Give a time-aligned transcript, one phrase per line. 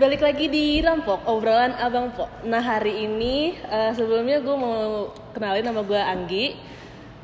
[0.00, 2.24] balik lagi di Rampok, obrolan Abang Po.
[2.48, 6.56] Nah hari ini eh, sebelumnya gue mau kenalin nama gue Anggi.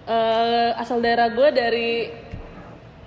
[0.04, 2.12] Eh, asal daerah gue dari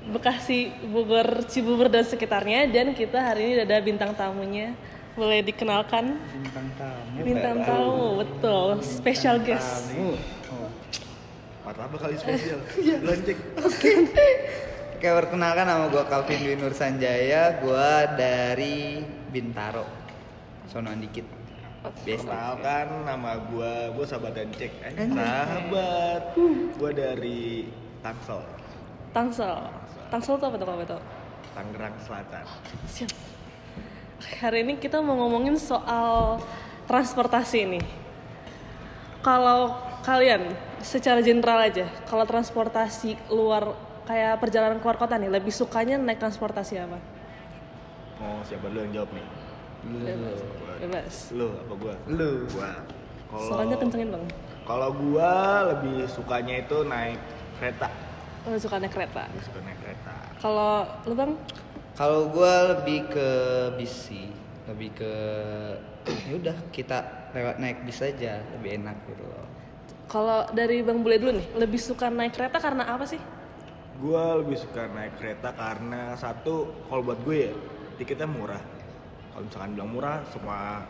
[0.10, 2.66] Bekasi, Bogor, Cibubur dan sekitarnya.
[2.66, 4.74] Dan kita hari ini ada bintang tamunya.
[5.14, 6.18] Boleh dikenalkan?
[6.18, 8.68] bintang tamu Bintang tamu, betul.
[8.82, 9.94] Special guest.
[9.94, 10.18] tamu
[10.50, 10.70] oh.
[11.62, 12.58] Martabak kali spesial.
[13.06, 13.38] Lonceng.
[14.98, 19.86] Oke, perkenalkan nama gue Calvin Dwi Nur Sanjaya, gue dari Bintaro.
[20.70, 21.26] Sonoan dikit.
[22.04, 22.28] Biasa.
[22.28, 24.72] Kenalkan nama gua, gua sahabat dan cek.
[24.84, 26.36] Eh, sahabat.
[26.76, 27.72] Gua dari
[28.04, 28.44] Tangsel,
[29.16, 29.56] Tangsel.
[30.12, 31.02] Tangsel tuh apa tuh apa tuh?
[31.56, 32.44] Tangerang Selatan.
[32.84, 33.12] Siap.
[34.44, 36.44] Hari ini kita mau ngomongin soal
[36.92, 37.86] transportasi nih.
[39.24, 40.52] Kalau kalian
[40.84, 46.76] secara general aja, kalau transportasi luar kayak perjalanan keluar kota nih, lebih sukanya naik transportasi
[46.80, 47.00] apa?
[48.20, 49.26] Mau siapa dulu yang jawab nih?
[49.80, 50.40] Bebas.
[50.84, 51.16] Bebas.
[51.32, 51.96] Lu apa gua?
[52.08, 52.32] Lu.
[52.52, 52.72] Gua.
[53.30, 54.26] Kalau Suaranya kencengin bang.
[54.68, 55.32] Kalau gua
[55.72, 57.20] lebih sukanya itu naik
[57.58, 57.88] kereta.
[58.44, 59.24] Lo suka naik kereta.
[59.32, 60.14] Lebih suka naik kereta.
[60.40, 60.74] Kalau
[61.06, 61.32] lu bang,
[61.94, 63.30] Kalau gue lebih ke
[63.76, 64.32] bis sih,
[64.72, 65.14] lebih ke
[66.32, 69.44] ya udah kita lewat naik bis aja lebih enak gitu loh.
[70.08, 73.20] kalau dari bang Bule dulu nih, lebih suka naik kereta karena apa sih?
[74.00, 77.54] Gua lebih suka naik kereta karena satu, kalau buat gue ya,
[78.00, 78.64] tiketnya murah.
[79.36, 80.88] Kalau misalkan bilang murah, semua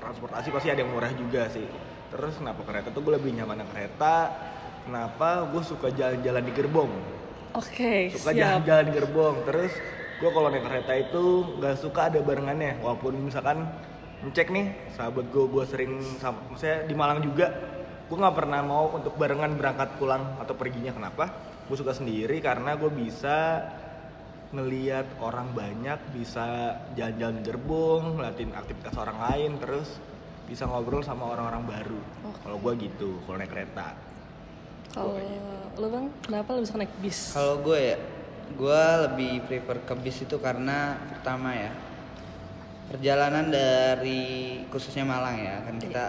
[0.00, 1.68] transportasi pasti ada yang murah juga sih.
[2.08, 4.32] Terus kenapa kereta tuh gue lebih nyaman naik kereta?
[4.88, 6.92] Kenapa gue suka jalan-jalan di gerbong?
[7.56, 8.40] Oke, Suka siap.
[8.40, 9.36] jalan-jalan di gerbong.
[9.44, 9.72] Terus
[10.16, 11.22] gue kalau naik kereta itu
[11.60, 12.80] nggak suka ada barengannya.
[12.80, 13.66] Walaupun misalkan
[14.24, 17.52] ngecek nih, sahabat gue gue sering, sama, maksudnya di Malang juga,
[18.06, 20.94] gue nggak pernah mau untuk barengan berangkat pulang atau perginya.
[20.94, 21.32] Kenapa?
[21.66, 23.66] Gue suka sendiri karena gue bisa
[24.54, 29.98] ngeliat orang banyak, bisa jalan-jalan gerbong, ngeliatin aktivitas orang lain, terus
[30.46, 32.00] bisa ngobrol sama orang-orang baru.
[32.42, 33.98] Kalau gue gitu, kalau naik kereta.
[34.94, 35.18] Kalau
[35.76, 37.34] lu bang, kenapa lebih suka naik bis?
[37.34, 37.98] Kalau gue ya,
[38.54, 41.74] gue lebih prefer ke bis itu karena pertama ya
[42.86, 46.04] perjalanan dari khususnya Malang ya kan kita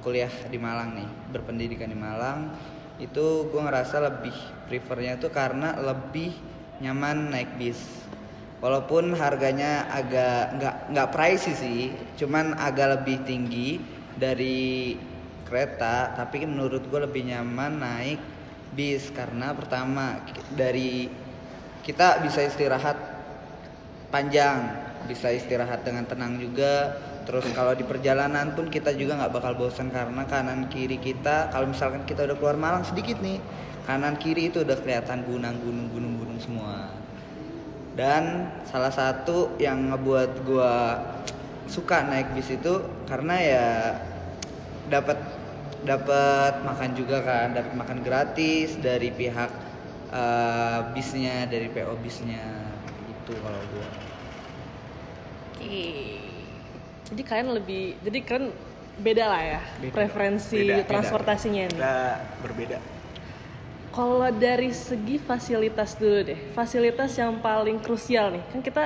[0.00, 2.56] kuliah di Malang nih berpendidikan di Malang
[2.96, 4.32] itu gue ngerasa lebih
[4.66, 6.32] prefernya tuh karena lebih
[6.82, 7.78] nyaman naik bis.
[8.58, 11.82] Walaupun harganya agak nggak nggak pricey sih
[12.14, 13.82] cuman agak lebih tinggi
[14.14, 14.94] dari
[15.46, 18.20] kereta tapi menurut gue lebih nyaman naik
[18.74, 20.22] bis karena pertama
[20.54, 21.10] dari
[21.82, 22.94] kita bisa istirahat
[24.14, 26.94] panjang bisa istirahat dengan tenang juga.
[27.22, 31.70] Terus kalau di perjalanan pun kita juga nggak bakal bosan karena kanan kiri kita kalau
[31.70, 33.38] misalkan kita udah keluar Malang sedikit nih
[33.82, 36.90] kanan kiri itu udah kelihatan gunung gunung gunung gunung semua
[37.98, 41.02] dan salah satu yang ngebuat gua
[41.68, 43.68] suka naik bis itu karena ya
[44.88, 45.18] dapat
[45.82, 49.50] dapat makan juga kan dapat makan gratis dari pihak
[50.14, 52.70] eh, bisnya dari PO bisnya
[53.10, 53.88] gitu kalau gua
[55.62, 56.18] Oke.
[57.06, 58.46] Jadi kalian lebih, jadi kalian
[58.98, 59.94] beda lah ya Beda.
[59.94, 60.88] preferensi Beda, beda.
[60.90, 61.78] transportasinya nih.
[61.78, 61.96] Kita
[62.42, 62.78] berbeda.
[63.92, 68.84] Kalau dari segi fasilitas dulu deh, fasilitas yang paling krusial nih, kan kita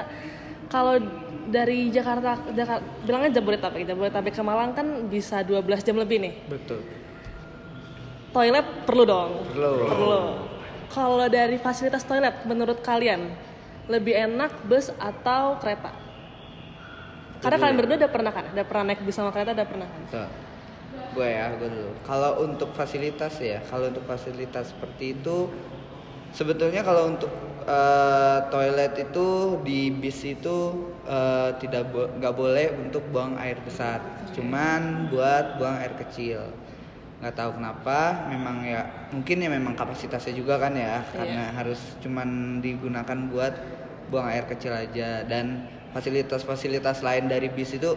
[0.66, 0.98] kalau
[1.46, 6.34] dari Jakarta, Jakarta bilangnya Jabodetabek, Jabodetabek ke Malang kan bisa 12 jam lebih nih.
[6.50, 6.82] betul
[8.34, 9.30] Toilet perlu dong.
[9.48, 9.72] Perlu.
[9.88, 10.20] Perlu.
[10.92, 13.32] Kalau dari fasilitas toilet, menurut kalian
[13.88, 15.88] lebih enak bus atau kereta?
[17.40, 18.44] Karena kalian berdua udah pernah kan?
[18.52, 20.02] Udah pernah naik bis sama kereta, udah pernah kan?
[20.12, 20.20] So,
[21.14, 21.90] gue ya, gue dulu.
[22.04, 25.48] Kalau untuk fasilitas ya, kalau untuk fasilitas seperti itu,
[26.34, 27.30] sebetulnya kalau untuk
[27.66, 29.26] eh, toilet itu
[29.64, 30.56] di bis itu
[31.08, 34.02] eh, tidak bo- nggak boleh untuk buang air besar,
[34.36, 36.42] cuman buat buang air kecil.
[37.16, 42.60] Nggak tahu kenapa, memang ya mungkin ya memang kapasitasnya juga kan ya, karena harus cuman
[42.60, 43.54] digunakan buat
[44.12, 45.64] buang air kecil aja dan
[45.96, 47.96] fasilitas-fasilitas lain dari bis itu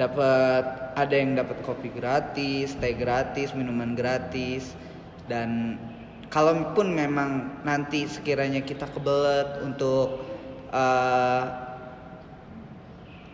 [0.00, 4.72] dapat ada yang dapat kopi gratis, teh gratis, minuman gratis.
[5.28, 5.76] Dan
[6.32, 10.24] kalaupun memang nanti sekiranya kita kebelet untuk
[10.72, 11.44] eh,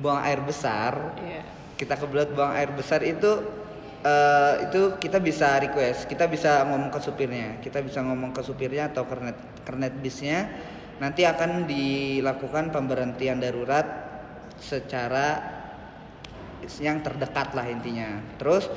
[0.02, 1.42] buang air besar, Iya.
[1.78, 3.46] kita kebelet buang air besar itu
[4.02, 8.90] eh, itu kita bisa request, kita bisa ngomong ke supirnya, kita bisa ngomong ke supirnya
[8.90, 10.50] atau kernet kernet bisnya,
[10.98, 13.86] nanti akan dilakukan pemberhentian darurat
[14.60, 15.55] secara
[16.82, 18.20] yang terdekat lah intinya.
[18.40, 18.68] Terus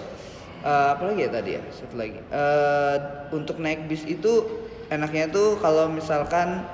[0.63, 1.61] eh, apa lagi ya tadi ya?
[1.73, 2.19] Satu lagi.
[2.19, 2.95] Eh,
[3.35, 4.45] untuk naik bis itu
[4.89, 6.65] enaknya tuh kalau misalkan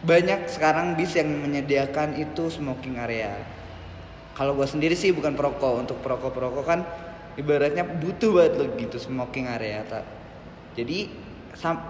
[0.00, 3.36] banyak sekarang bis yang menyediakan itu smoking area.
[4.32, 6.80] kalau gue sendiri sih bukan perokok untuk perokok perokok kan
[7.36, 10.04] ibaratnya butuh banget lo gitu smoking area tak
[10.72, 11.12] jadi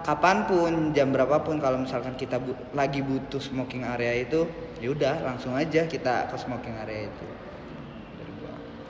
[0.03, 4.43] kapan pun jam berapapun kalau misalkan kita bu- lagi butuh smoking area itu
[4.83, 7.25] ya udah langsung aja kita ke smoking area itu.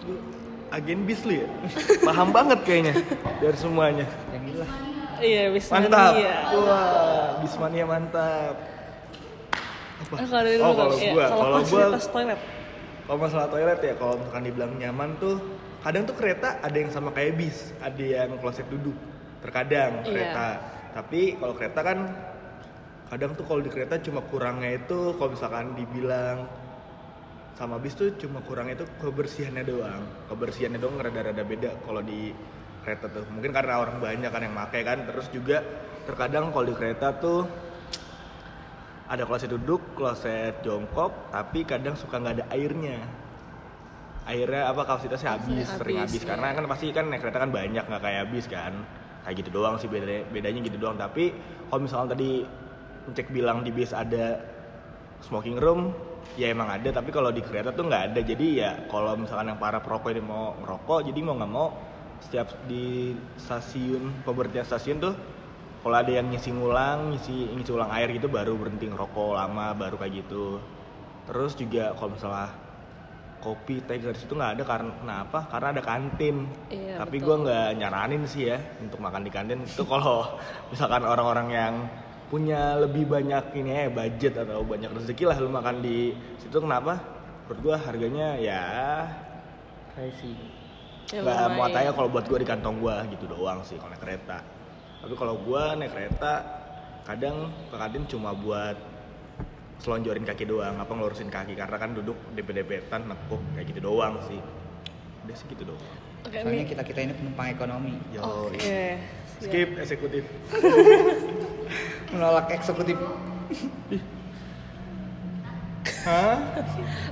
[0.01, 0.17] Lu
[0.71, 1.47] agen bis lu ya
[2.01, 2.93] paham banget kayaknya
[3.37, 4.67] dari semuanya yang gila
[5.21, 6.13] Iya, bisa mantap
[6.55, 8.55] wah bismania mantap
[10.01, 11.11] apa Ah, kalau dari oh kalau iya.
[11.11, 12.39] gua kalau kalau gua toilet.
[13.03, 15.35] kalau masalah toilet ya kalau misalkan dibilang nyaman tuh
[15.81, 18.95] kadang tuh kereta ada yang sama kayak bis ada yang kloset duduk
[19.39, 20.07] terkadang Iya.
[20.07, 20.47] kereta
[20.91, 21.97] tapi kalau kereta kan
[23.07, 26.47] kadang tuh kalau di kereta cuma kurangnya itu kalau misalkan dibilang
[27.61, 30.01] sama bis tuh cuma kurangnya itu kebersihannya doang
[30.33, 32.33] kebersihannya doang rada-rada beda kalau di
[32.81, 35.61] kereta tuh mungkin karena orang banyak kan yang pakai kan terus juga
[36.09, 37.45] terkadang kalau di kereta tuh
[39.11, 42.95] ada kloset duduk, kloset jongkok, tapi kadang suka nggak ada airnya.
[44.23, 46.29] Airnya apa kapasitasnya habis, Habis, sering habis iya.
[46.31, 48.73] karena kan pasti kan naik kereta kan banyak nggak kayak habis kan.
[49.27, 50.95] Kayak gitu doang sih bedanya, bedanya gitu doang.
[50.95, 51.35] Tapi
[51.67, 52.47] kalau misalnya tadi
[53.11, 54.39] cek bilang di bis ada
[55.27, 55.91] smoking room,
[56.39, 56.89] ya emang ada.
[56.89, 58.19] Tapi kalau di kereta tuh nggak ada.
[58.23, 61.67] Jadi ya kalau misalkan yang para perokok ini mau ngerokok, jadi mau nggak mau
[62.21, 65.13] setiap di stasiun pemberhentian stasiun tuh
[65.81, 69.97] kalau ada yang ngisi ngulang ngisi ngisi ulang air gitu baru berhenti ngerokok lama baru
[69.97, 70.61] kayak gitu
[71.25, 72.53] terus juga kalau misalnya
[73.41, 77.67] kopi teh dari situ nggak ada karena kenapa karena ada kantin Iya, tapi gue nggak
[77.81, 80.37] nyaranin sih ya untuk makan di kantin itu kalau
[80.71, 81.73] misalkan orang-orang yang
[82.31, 86.95] punya lebih banyak ini ya budget atau banyak rezeki lah lu makan di situ kenapa?
[87.43, 88.63] Menurut gue harganya ya
[89.91, 90.31] pricey.
[91.11, 91.55] Ya, nggak lumayan.
[91.59, 94.39] muat aja kalau buat gue di kantong gue gitu doang sih kalau naik kereta.
[95.03, 96.33] Tapi kalau gue naik kereta
[97.03, 98.79] kadang ke kantin cuma buat
[99.83, 104.39] selonjorin kaki doang apa ngelurusin kaki karena kan duduk dempet-dempetan nekuk kayak gitu doang sih.
[105.27, 105.83] Udah sih gitu doang.
[106.23, 107.97] Oke, soalnya kita kita ini penumpang ekonomi.
[108.15, 108.61] Yo, Oke.
[108.61, 109.49] siap.
[109.49, 110.23] skip eksekutif
[112.11, 112.97] menolak eksekutif
[116.01, 116.37] Hah?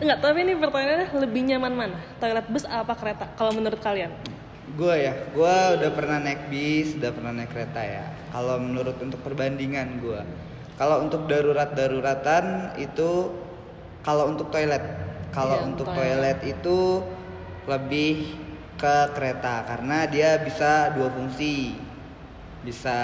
[0.01, 1.97] Enggak, tapi ini pertanyaannya lebih nyaman mana?
[2.17, 3.25] Toilet bus apa kereta?
[3.37, 4.09] Kalau menurut kalian?
[4.69, 9.17] gue ya gue udah pernah naik bis udah pernah naik kereta ya kalau menurut untuk
[9.25, 10.21] perbandingan gue
[10.77, 13.33] kalau untuk darurat daruratan itu
[14.05, 14.79] kalau untuk toilet
[15.33, 16.37] kalau Iya, untuk toilet.
[16.37, 16.79] toilet itu
[17.65, 18.15] lebih
[18.77, 21.73] ke kereta karena dia bisa dua fungsi
[22.59, 22.97] bisa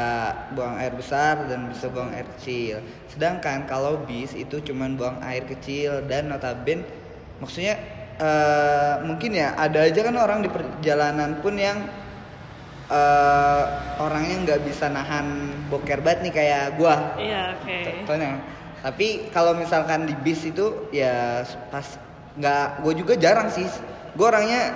[0.51, 2.83] buang air besar dan bisa buang air kecil.
[3.07, 6.83] Sedangkan kalau bis itu cuman buang air kecil dan notaben
[7.39, 7.79] maksudnya
[8.19, 11.87] eh, mungkin ya ada aja kan orang di perjalanan pun yang
[12.91, 13.63] eh,
[14.03, 17.15] orangnya nggak bisa nahan boker banget nih kayak gua.
[17.15, 17.75] Iya, oke.
[18.03, 18.43] contohnya.
[18.83, 21.41] Tapi kalau misalkan di bis itu ya
[21.71, 21.97] pas
[22.35, 23.65] nggak gue juga jarang sih.
[24.19, 24.75] Gue orangnya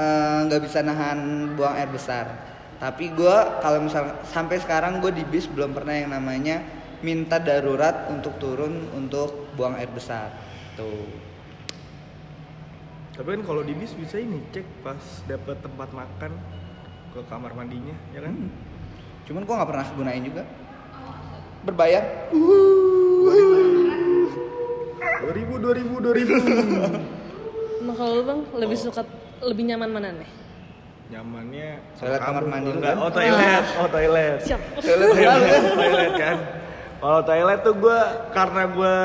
[0.00, 2.49] eh, nggak bisa nahan buang air besar
[2.80, 6.64] tapi gue kalau misal sampai sekarang gue di bis belum pernah yang namanya
[7.04, 10.32] minta darurat untuk turun untuk buang air besar.
[10.80, 11.12] Tuh.
[13.20, 14.96] Tapi kan kalau di bis bisa ini cek pas
[15.28, 16.32] dapat tempat makan
[17.12, 18.32] ke kamar mandinya ya kan?
[19.28, 20.48] Cuman gue nggak pernah gunain juga.
[21.68, 22.32] Berbayar.
[25.20, 26.32] Dua ribu dua ribu dua ribu.
[27.80, 29.04] Nah, kalau lu Bang lebih suka
[29.44, 30.39] lebih nyaman mana nih?
[31.10, 33.02] Nyamannya Toilet kamar mandi enggak kan?
[33.02, 33.64] oh toilet.
[33.82, 34.38] Oh toilet.
[34.46, 34.60] Siap.
[34.78, 35.10] toilet,
[35.80, 36.36] toilet kan.
[37.00, 37.98] Kalau toilet tuh gue
[38.30, 38.96] karena gue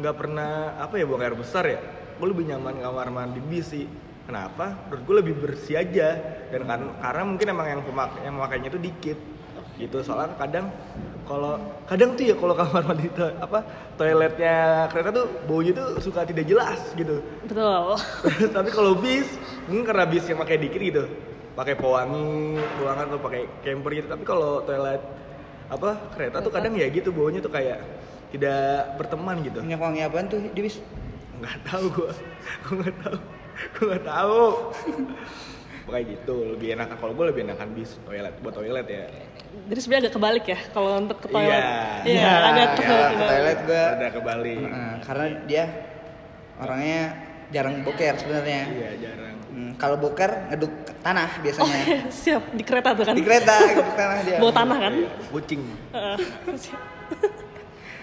[0.00, 1.80] nggak pernah apa ya buang air besar ya
[2.20, 3.88] gue lebih nyaman kamar mandi bis sih.
[4.28, 4.86] Kenapa?
[4.86, 6.08] Menurut gue lebih bersih aja.
[6.52, 9.18] Dan kan karena mungkin emang yang pemak yang memakainya itu dikit
[9.80, 10.04] gitu.
[10.04, 10.68] Soalnya kadang
[11.24, 13.62] kalau kadang tuh ya kalau kamar mandi to- apa
[13.94, 17.22] toiletnya kereta tuh baunya tuh suka tidak jelas gitu.
[17.46, 17.96] Betul.
[18.56, 19.30] tapi kalau bis
[19.70, 21.04] mungkin karena bis yang pakai dikit gitu.
[21.54, 24.08] Pakai pewangi ruangan atau pakai camper gitu.
[24.10, 25.02] Tapi kalau toilet
[25.70, 27.78] apa kereta tuh kadang ya gitu baunya tuh kayak
[28.34, 29.62] tidak berteman gitu.
[29.62, 30.82] Minyak wangi apaan tuh di bis?
[31.38, 32.10] Nggak tahu gua.
[32.66, 33.18] Gua nggak tahu.
[33.76, 34.42] Gua nggak tahu.
[35.90, 36.96] Kayak gitu lebih enakan.
[37.02, 38.34] Kalau gua lebih enakan bis toilet.
[38.42, 39.04] Buat toilet ya
[39.50, 41.62] Jadi sebenarnya agak kebalik ya kalau untuk ke toilet.
[41.62, 41.70] Iya.
[42.00, 43.28] Iya, Iya, agak iya, ke ke kebalik.
[43.28, 45.64] toilet gue ada kebalik Heeh, karena dia
[46.56, 47.00] orangnya
[47.50, 52.62] jarang boker sebenarnya iya jarang Hmm, kalau boker ngeduk ke tanah biasanya Oke, siap di
[52.62, 53.14] kereta tuh kan.
[53.14, 54.92] di kereta ngeduk tanah dia Bawa tanah kan?
[54.96, 56.16] Iya, kucing Heeh,
[56.56, 56.80] siap.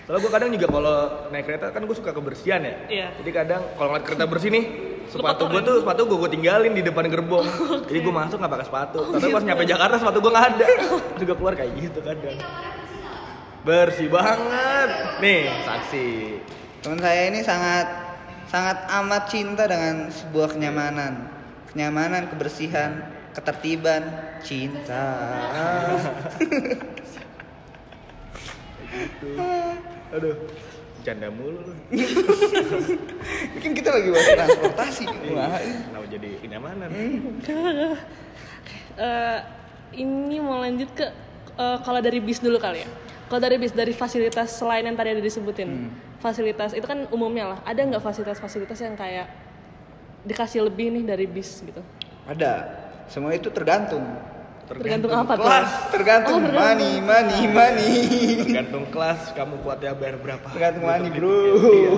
[0.03, 0.95] Soalnya gue kadang juga kalau
[1.29, 2.75] naik kereta kan gue suka kebersihan ya.
[2.87, 3.07] Iya.
[3.17, 4.63] Jadi kadang kalau ngeliat kereta bersih nih,
[5.07, 7.47] sepatu gue tuh sepatu gue gue tinggalin di depan gerbong.
[7.89, 8.99] Jadi gue masuk nggak pakai sepatu.
[9.15, 10.65] Tapi pas nyampe Jakarta sepatu gue nggak ada.
[11.17, 12.37] juga keluar kayak gitu kadang.
[13.63, 14.89] Bersih banget.
[15.23, 16.07] Nih saksi.
[16.77, 17.87] teman saya ini sangat
[18.47, 21.27] sangat amat cinta dengan sebuah kenyamanan
[21.73, 23.03] kenyamanan kebersihan
[23.35, 24.07] ketertiban
[24.41, 25.05] cinta
[30.15, 30.33] Aduh,
[31.07, 31.73] canda mulu lu.
[33.55, 36.89] mungkin kita lagi bahas transportasi Wah, Kenapa jadi kenyamanan?
[38.97, 39.39] Eh,
[39.95, 41.07] ini mau lanjut ke
[41.55, 42.89] eh, kalau dari bis dulu kali ya.
[43.31, 47.59] Kalau dari bis dari fasilitas selain yang tadi ada disebutin, fasilitas itu kan umumnya lah.
[47.63, 49.27] Ada nggak fasilitas-fasilitas yang kayak
[50.27, 51.79] dikasih lebih nih dari bis gitu?
[52.27, 52.67] ada
[53.07, 54.03] semua itu tergantung
[54.67, 55.43] Tergantung apa tuh?
[55.43, 57.93] kelas tergantung Oh, money money money
[58.45, 60.47] Tergantung kelas kamu kuatnya bayar berapa.
[60.51, 61.35] tergantung money bro.
[61.63, 61.91] Iya.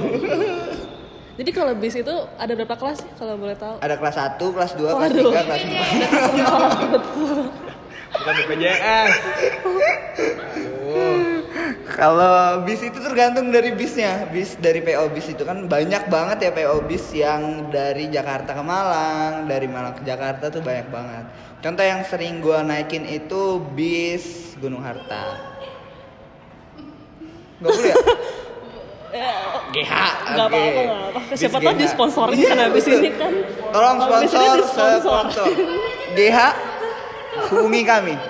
[1.36, 3.80] Jadi kalau bis itu ada berapa kelas sih kalau boleh tahu?
[3.80, 5.32] ada kelas 1, kelas 2, kelas Waduh.
[5.32, 7.50] 3, kelas 4
[8.20, 9.12] Bukan BPJS.
[11.90, 14.28] Kalau bis itu tergantung dari bisnya.
[14.28, 18.62] Bis dari PO bis itu kan banyak banget ya PO bis yang dari Jakarta ke
[18.62, 21.24] Malang, dari Malang ke Jakarta tuh banyak banget.
[21.60, 25.36] Contoh yang sering gua naikin itu bis Gunung Harta.
[27.60, 27.98] Gak boleh ya?
[29.76, 29.92] GH.
[30.40, 31.20] Gak apa-apa, gak apa-apa.
[31.36, 31.80] Siapa tahu GH.
[31.84, 33.00] disponsorin Iya, kan habis betul.
[33.04, 33.34] ini kan.
[33.76, 34.56] Tolong sponsor,
[35.04, 35.46] sponsor.
[36.16, 36.38] GH
[37.52, 38.16] hubungi kami.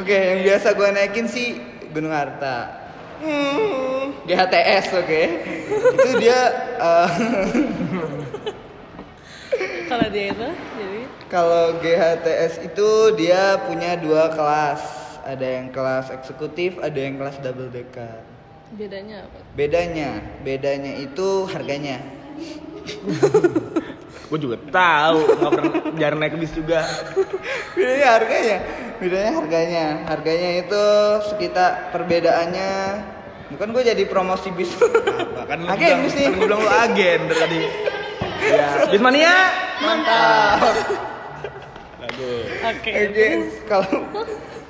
[0.00, 1.58] Oke, yang biasa gue naikin sih
[1.90, 2.70] Gunung Harta.
[3.18, 5.22] Hmm, GHTS, oke.
[5.90, 6.38] Itu dia
[6.78, 7.08] eh,
[9.90, 10.48] Kalau dia itu,
[11.28, 14.80] kalau GHTS itu dia punya dua kelas.
[15.28, 18.24] Ada yang kelas eksekutif, ada yang kelas double decker.
[18.68, 19.38] bedanya apa?
[19.52, 22.00] Bedanya, bedanya itu harganya.
[24.28, 26.84] Gue juga tahu, nggak pernah jarang naik bis juga.
[27.72, 28.58] bedanya harganya
[28.98, 30.84] bedanya harganya harganya itu
[31.30, 32.72] sekitar perbedaannya
[33.54, 36.24] bukan gue jadi promosi bis Apa kan lu Agen bilang, bis nih.
[36.26, 37.60] kan gue bilang lu agen dari tadi.
[38.38, 39.34] Ya, bis mania.
[39.82, 40.62] mantap.
[42.18, 42.90] Oke.
[42.90, 43.26] oke.
[43.70, 43.92] Kalau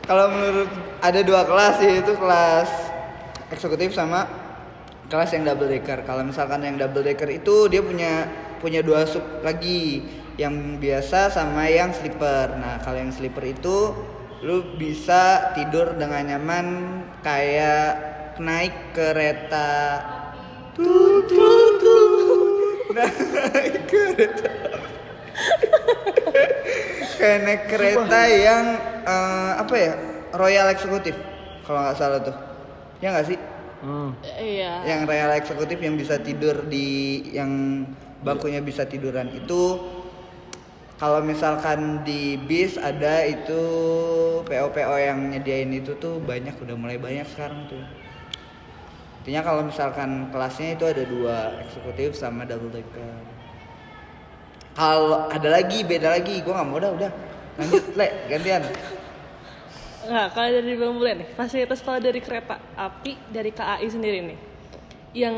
[0.04, 2.70] kalau menurut ada dua kelas sih itu kelas
[3.48, 4.28] eksekutif sama
[5.08, 6.04] kelas yang double decker.
[6.04, 8.28] Kalau misalkan yang double decker itu dia punya
[8.60, 10.04] punya dua sub lagi
[10.36, 12.52] yang biasa sama yang sleeper.
[12.60, 13.96] Nah kalau yang sleeper itu
[14.44, 16.66] lu bisa tidur dengan nyaman
[17.24, 17.90] kayak
[18.36, 20.04] naik kereta.
[20.76, 24.52] Tut tut tut naik kereta
[27.18, 28.64] kayak naik kereta yang
[29.02, 29.92] eh, apa ya
[30.38, 31.18] royal eksekutif
[31.66, 32.36] kalau nggak salah tuh.
[33.02, 33.38] Ya nggak sih?
[33.78, 34.10] Hmm.
[34.26, 34.82] Iya.
[34.90, 37.86] yang royal eksekutif yang bisa tidur di yang
[38.26, 39.78] bangkunya bisa tiduran itu
[40.98, 43.62] kalau misalkan di bis ada itu
[44.42, 47.78] PO PO yang nyediain itu tuh banyak udah mulai banyak sekarang tuh.
[49.22, 53.27] Intinya kalau misalkan kelasnya itu ada dua eksekutif sama double decker
[54.78, 56.38] kalau ada lagi beda lagi.
[56.46, 57.10] Gua nggak mau dah udah.
[57.58, 58.62] Lanjut le gantian.
[60.08, 64.38] Nggak, kalau dari Bang Bulan nih, fasilitas kalau dari kereta api dari KAI sendiri nih,
[65.12, 65.36] yang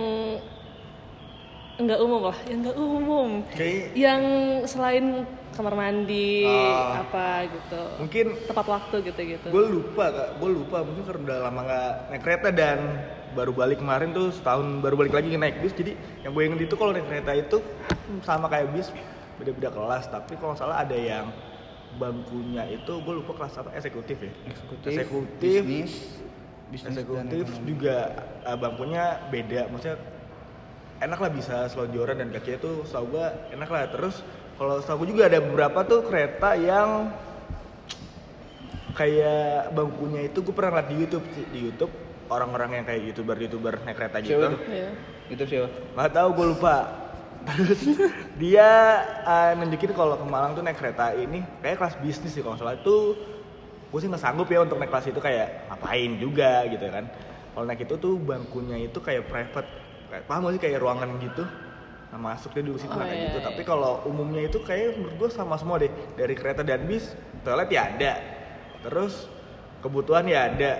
[1.81, 4.23] enggak umum lah, yang enggak umum, Kayak yang
[4.69, 5.25] selain
[5.57, 7.03] kamar mandi Ah.
[7.03, 9.49] apa gitu, mungkin tepat waktu gitu-gitu.
[9.51, 10.29] gue lupa kak.
[10.39, 12.79] Gue lupa mungkin karena udah lama nggak naik kereta dan
[13.35, 15.75] baru balik kemarin tuh setahun baru balik lagi naik bis.
[15.75, 17.59] Jadi yang gue inget itu kalau naik kereta itu
[18.23, 18.93] sama kayak bis
[19.41, 21.33] beda-beda kelas tapi kalau salah ada yang
[21.97, 24.33] bangkunya itu gue lupa kelas apa eksekutif ya?
[24.47, 25.95] Eksekutif, eksekutif bisnis
[26.71, 27.97] bisnis eksekutif juga
[28.47, 29.99] uh, bangkunya beda maksudnya
[31.01, 33.89] enak lah bisa selonjoran dan kakinya tuh setahu gue enak lah.
[33.89, 34.21] Terus
[34.61, 37.11] kalau setahu gue juga ada beberapa tuh kereta yang
[38.93, 41.93] kayak bangkunya itu gue pernah lihat di YouTube di YouTube
[42.31, 44.37] orang-orang yang kayak youtuber youtuber naik kereta gitu.
[44.39, 44.61] Siapa tuh?
[44.69, 44.91] Iya.
[45.31, 45.69] itu siapa?
[45.97, 46.75] Nggak tahu gue lupa
[47.49, 47.81] terus
[48.37, 48.69] dia
[49.25, 52.77] uh, nunjukin kalau ke Malang tuh naik kereta ini kayak kelas bisnis sih kalau salah.
[52.77, 53.17] Itu
[53.91, 57.05] gue sih nggak sanggup ya untuk naik kelas itu kayak ngapain juga gitu kan.
[57.57, 59.69] Kalau naik itu tuh bangkunya itu kayak private.
[60.11, 60.63] Kayak paham gak sih?
[60.63, 61.45] Kayak ruangan gitu.
[62.11, 63.39] Nah masuk dia dulu situ Oh, nah, kayak iya, gitu.
[63.39, 63.47] iya.
[63.47, 65.91] tapi kalau umumnya itu kayak menurut gue sama semua deh.
[66.19, 68.13] Dari kereta dan bis toilet ya ada.
[68.87, 69.27] Terus
[69.83, 70.73] kebutuhan ya ada.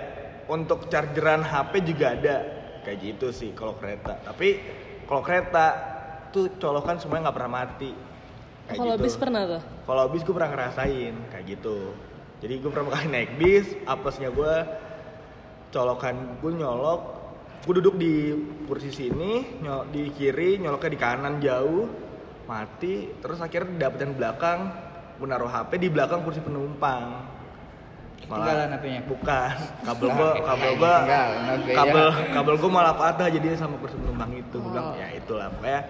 [0.51, 2.35] Untuk chargeran HP juga ada.
[2.83, 4.19] Kayak gitu sih kalau kereta.
[4.23, 4.59] Tapi
[5.07, 5.90] kalau kereta
[6.31, 7.91] tuh colokan semuanya nggak pernah mati
[8.61, 9.03] Kayak Kalau gitu.
[9.03, 9.61] bis pernah tuh?
[9.83, 11.77] kalau bis gue pernah ngerasain kayak gitu
[12.39, 14.53] jadi gue pertama kali naik bis apesnya gue
[15.69, 17.01] colokan gue nyolok
[17.61, 18.33] gue duduk di
[18.65, 21.85] kursi sini nyol di kiri nyoloknya di kanan jauh
[22.43, 24.71] mati terus akhirnya dapetin belakang
[25.15, 27.37] gue naruh HP di belakang kursi penumpang
[28.21, 29.01] Ketinggalan HP-nya.
[29.09, 29.49] Bukan,
[29.81, 31.73] kabel Lah, gua eh, kabel HP-nya.
[31.73, 34.55] kabel kabel gua malah patah jadinya sama kursi penumpang itu.
[34.55, 34.93] Gua bilang Oh.
[34.93, 35.81] ya itulah pokoknya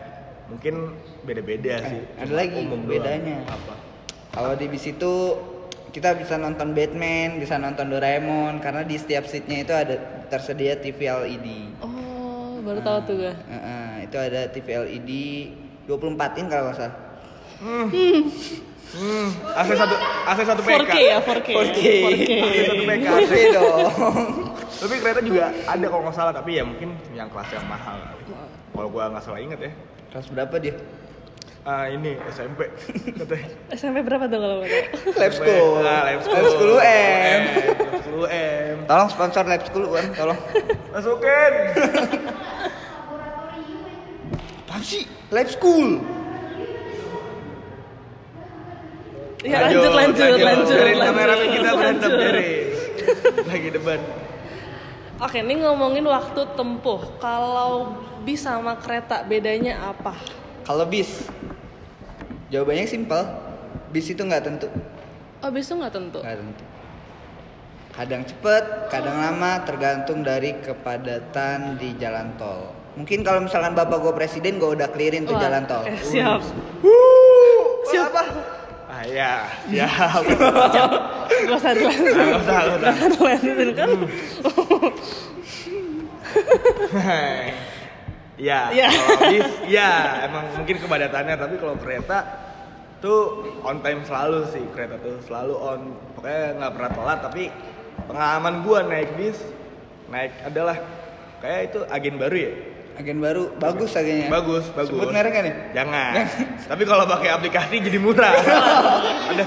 [0.51, 0.75] mungkin
[1.21, 2.01] beda-beda Eh, sih.
[2.19, 2.91] ada lagi umum doang.
[2.91, 3.37] bedanya.
[3.47, 3.73] Apa?
[4.29, 5.13] Kalau di bis itu
[5.89, 9.95] kita bisa nonton Batman, bisa nonton Doraemon karena di setiap seatnya itu ada
[10.27, 11.47] tersedia TV LED.
[11.79, 13.33] Oh, baru tahu tuh gue.
[13.33, 15.11] Eh, eh, itu ada TV LED
[15.85, 16.95] 24 in kalau nggak salah.
[17.61, 20.83] Hmm, AC satu AC satu PK.
[20.83, 21.49] 4K ya, 4K.
[21.53, 21.79] 4K.
[22.43, 23.05] AC satu PK.
[23.53, 23.87] Dong.
[24.73, 27.95] Tapi kereta juga ada kalau nggak salah, tapi ya mungkin yang kelas yang mahal.
[28.71, 29.71] Kalau gua nggak salah inget ya.
[30.11, 30.75] Kelas berapa dia?
[31.61, 32.65] Ah ini SMP
[33.21, 33.47] katanya.
[33.71, 35.13] SMP berapa tuh kalau tahu?
[35.13, 35.69] Lab School.
[35.85, 36.35] Ah, Lab School.
[36.35, 37.41] Lab School UM.
[37.77, 38.75] Lab School UM.
[38.89, 40.39] Tolong sponsor Lab School UM, tolong.
[40.93, 41.53] Masukin.
[44.65, 45.03] Apaan sih?
[45.29, 45.89] Lab School.
[49.41, 50.69] Ya lanjut lanjut lagi, lanjut.
[50.69, 52.19] Biarin lanjut, kamera kita berantem lanjut.
[52.21, 52.65] biarin.
[53.49, 54.01] Lagi debat.
[55.21, 56.97] Oke, ini ngomongin waktu tempuh.
[57.21, 57.93] Kalau
[58.25, 60.17] bis sama kereta bedanya apa?
[60.65, 61.29] Kalau bis,
[62.49, 63.21] jawabannya simpel.
[63.91, 64.67] Bis itu nggak tentu,
[65.43, 66.19] Oh, bis tuh nggak tentu.
[66.23, 66.63] nggak tentu.
[67.91, 72.71] Kadang cepet, kadang lama, tergantung dari kepadatan di jalan tol.
[72.95, 75.83] Mungkin kalau misalkan bapak gue presiden, gue udah clearin tuh Wah, jalan tol.
[75.83, 76.39] oke, siap.
[77.83, 78.23] Siap apa?
[79.09, 80.21] Ya, siap.
[81.49, 82.21] Gak usah dilanjutin.
[82.21, 82.59] Nggak usah.
[82.77, 83.89] Jangan dilanjutin kan.
[88.41, 88.87] Ya, Ya.
[88.89, 89.89] kalau bis, ya
[90.25, 92.25] emang mungkin kepadatannya, tapi kalau kereta
[93.01, 95.81] tuh on time selalu sih kereta tuh selalu on
[96.13, 97.43] pokoknya nggak pernah telat tapi
[98.05, 99.41] pengalaman gua naik bis
[100.13, 100.77] naik adalah
[101.41, 102.51] kayak itu agen baru ya
[103.01, 104.29] Agen baru, bagus agennya.
[104.29, 105.55] bagus bagus Sebut merek nggak nih?
[105.73, 106.13] jangan
[106.69, 108.29] tapi kalau pakai aplikasi jadi murah
[109.33, 109.45] ada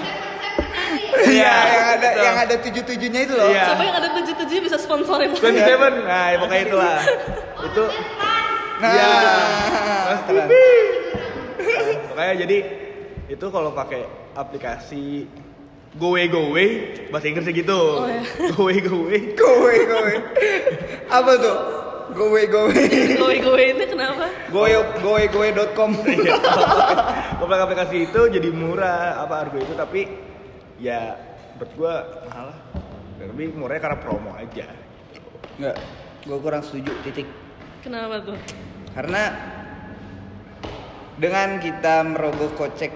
[1.15, 3.49] Iya, yang ada yang ada tujuh tujuhnya itu loh.
[3.49, 3.65] Iya.
[3.71, 5.31] Siapa yang ada tujuh tujuh bisa sponsorin?
[5.33, 6.99] 27 nah ya pokoknya itulah
[7.63, 7.85] itu
[8.75, 9.09] Nah, Iya.
[10.27, 10.49] terang.
[12.05, 12.57] Pokoknya jadi
[13.27, 14.03] itu kalau pakai
[14.35, 15.31] aplikasi
[15.95, 16.67] Gowe Gowe
[17.09, 17.79] bahasa Inggrisnya gitu.
[18.03, 18.21] Oh, iya.
[18.51, 19.17] Gowe Gowe.
[19.33, 20.15] Gowe gowe.
[21.07, 21.57] Apa tuh?
[22.13, 22.83] Gowe gowe.
[23.17, 24.29] Gowe gowe ini kenapa?
[24.53, 24.69] Gowe
[25.01, 25.91] gowe gowe.com.
[27.41, 30.01] Pakai aplikasi itu jadi murah apa harga itu tapi
[30.77, 31.17] ya
[31.57, 31.95] menurut gua
[32.29, 32.59] mahal lah.
[33.25, 34.69] Lebih murahnya karena promo aja.
[35.57, 35.81] Enggak,
[36.29, 37.29] gue kurang setuju titik.
[37.81, 38.37] Kenapa tuh?
[38.93, 39.33] Karena
[41.17, 42.93] dengan kita merogoh kocek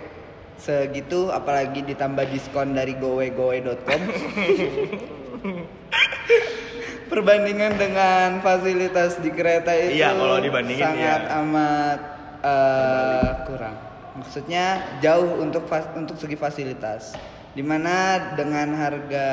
[0.59, 4.03] segitu apalagi ditambah diskon dari gowegowe.com
[7.09, 11.40] perbandingan dengan fasilitas di kereta itu Iya, kalau dibandingin, sangat iya.
[11.40, 11.99] amat
[12.40, 13.77] eh, kurang
[14.14, 14.64] maksudnya
[14.99, 17.14] jauh untuk fas- untuk segi fasilitas
[17.51, 17.97] di mana
[18.35, 19.29] dengan harga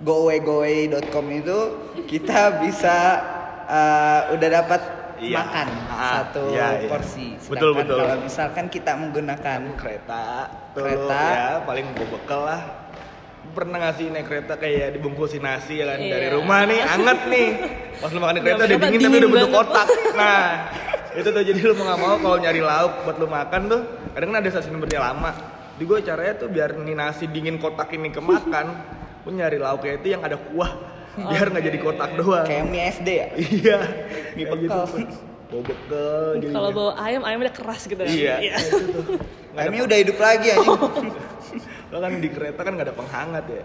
[0.00, 1.58] gowegowe.com itu
[2.06, 2.96] kita bisa
[3.66, 4.82] eh, udah dapat
[5.20, 5.36] Iya.
[5.36, 6.88] makan Ah, satu iya, iya.
[6.88, 7.36] porsi.
[7.36, 7.96] Betul, Sedangkan betul.
[8.00, 10.24] Kalau misalkan kita menggunakan kereta
[10.72, 11.20] tuh Kereta.
[11.28, 12.79] ya paling bekal lah
[13.50, 16.34] pernah ngasih naik kereta kayak dibungkusin nasi ya kan dari Iya.
[16.34, 17.48] rumah nih anget nih
[17.96, 20.44] pas lu makan di kereta udah Kenapa dingin tapi dingin udah bentuk kotak nah
[21.10, 24.28] itu tuh jadi lu mau nggak mau kalau nyari lauk buat lu makan tuh kadang
[24.28, 25.30] kan ada stasiun berjalan lama
[25.74, 28.66] di gue caranya tuh biar nih nasi dingin kotak ini kemakan
[29.20, 30.70] lu nyari lauknya itu yang ada kuah
[31.12, 33.26] biar nggak jadi kotak doang kayak mie SD ya.
[33.34, 33.78] iya
[34.32, 34.86] Mie bekal.
[35.50, 36.54] bawa bekal jadinya.
[36.54, 37.98] Kalau bawa ayam, ayamnya keras gitu.
[38.00, 38.54] iya Iya.
[38.56, 39.04] itu tuh
[39.50, 40.78] Nggak ada Ayamnya udah hidup lagi anjing.
[41.90, 43.64] Lo kan di kereta kan gak ada penghangat ya.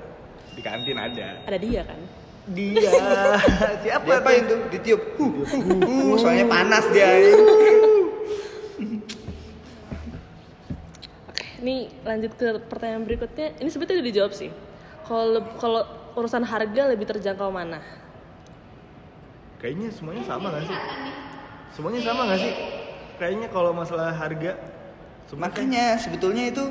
[0.57, 1.45] Di kantin ada.
[1.45, 1.99] Ada dia kan?
[2.45, 2.89] Dia
[3.85, 4.05] siapa?
[4.05, 4.59] Dia apain tuh?
[4.69, 5.01] Ditiup.
[5.17, 7.09] Huh, huh, huh, soalnya panas dia.
[11.29, 13.53] Oke, ini lanjut ke pertanyaan berikutnya.
[13.61, 14.49] Ini sebetulnya udah dijawab sih.
[15.05, 15.81] Kalau kalau
[16.17, 17.81] urusan harga lebih terjangkau mana?
[19.61, 20.77] Kayaknya semuanya sama gak sih?
[21.73, 22.53] Semuanya sama gak sih?
[23.17, 24.57] Kayaknya kalau masalah harga
[25.25, 26.63] semua Makanya sebetulnya itu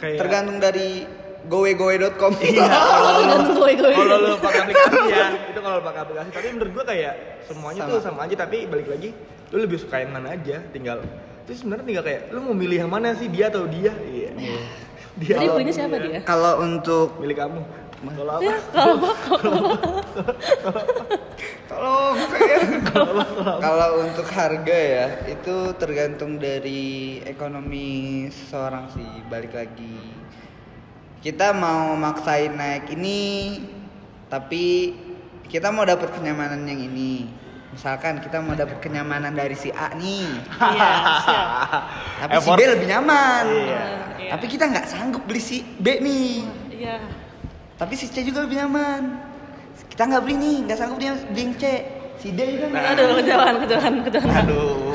[0.00, 1.04] Kayak- tergantung dari
[1.42, 2.32] gowegowe.com.
[2.38, 3.94] Iya, kalau Tergantung gowe-gowe.
[3.94, 6.28] kalau lo pakai aplikasi ya, itu kalau pakai aplikasi.
[6.30, 7.90] Tapi menurut gua kayak semuanya Sama.
[7.90, 8.34] tuh sama aja.
[8.38, 9.08] Tapi balik lagi,
[9.48, 10.56] lo lebih suka yang mana aja.
[10.70, 11.04] Tinggal
[11.42, 13.92] itu sebenarnya tinggal kayak lo mau milih yang mana sih dia atau dia?
[13.92, 14.30] Iya.
[15.16, 16.06] Dia Jadi belinya siapa dia?
[16.06, 16.20] dia?
[16.22, 17.60] Kalau untuk Milih kamu.
[18.00, 18.42] Kalau apa?
[18.42, 19.10] Ya, kalau apa?
[21.70, 22.16] tolong.
[23.64, 29.08] Kalau untuk harga ya itu tergantung dari ekonomi seseorang sih.
[29.30, 29.96] Balik lagi.
[31.20, 33.60] Kita mau maksain naik ini
[34.32, 34.96] tapi
[35.50, 37.28] kita mau dapat kenyamanan yang ini.
[37.70, 40.26] Misalkan kita mau dapat kenyamanan dari si A nih,
[40.74, 40.90] Iya,
[41.22, 41.46] siap.
[42.18, 42.50] tapi si.
[42.50, 43.46] B lebih nyaman.
[43.46, 43.84] Iya.
[44.18, 44.30] Iya.
[44.34, 46.50] Tapi kita nggak sanggup beli si B nih.
[46.66, 46.98] Iya.
[47.80, 49.02] Tapi si C juga lebih nyaman
[49.88, 51.64] kita nggak beli nih nggak sanggup dia beli yang C
[52.14, 54.34] si D juga nggak Aduh, kejauhan, kejauhan, kejauhan.
[54.36, 54.92] Aduh.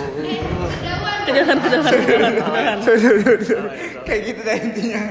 [1.26, 3.70] Kejauhan, kejauhan, kejauhan, kejauhan.
[4.06, 5.02] kayak gitu dah intinya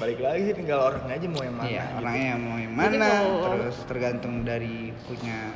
[0.00, 1.68] Balik lagi sih tinggal orangnya aja mau yang mana.
[1.68, 1.96] iya gitu.
[2.00, 3.08] orangnya mau yang mana
[3.44, 5.52] terus tergantung dari punya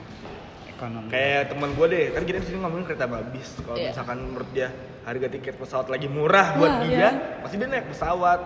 [0.68, 3.48] ekonomi Kayak temen gue deh, kan kita di sini ngomongin kereta babis.
[3.56, 3.88] Kalau Iya.
[3.88, 4.68] misalkan menurut dia
[5.00, 7.10] harga tiket pesawat lagi murah buat Wah, dia, iya.
[7.40, 8.40] pasti dia naik pesawat.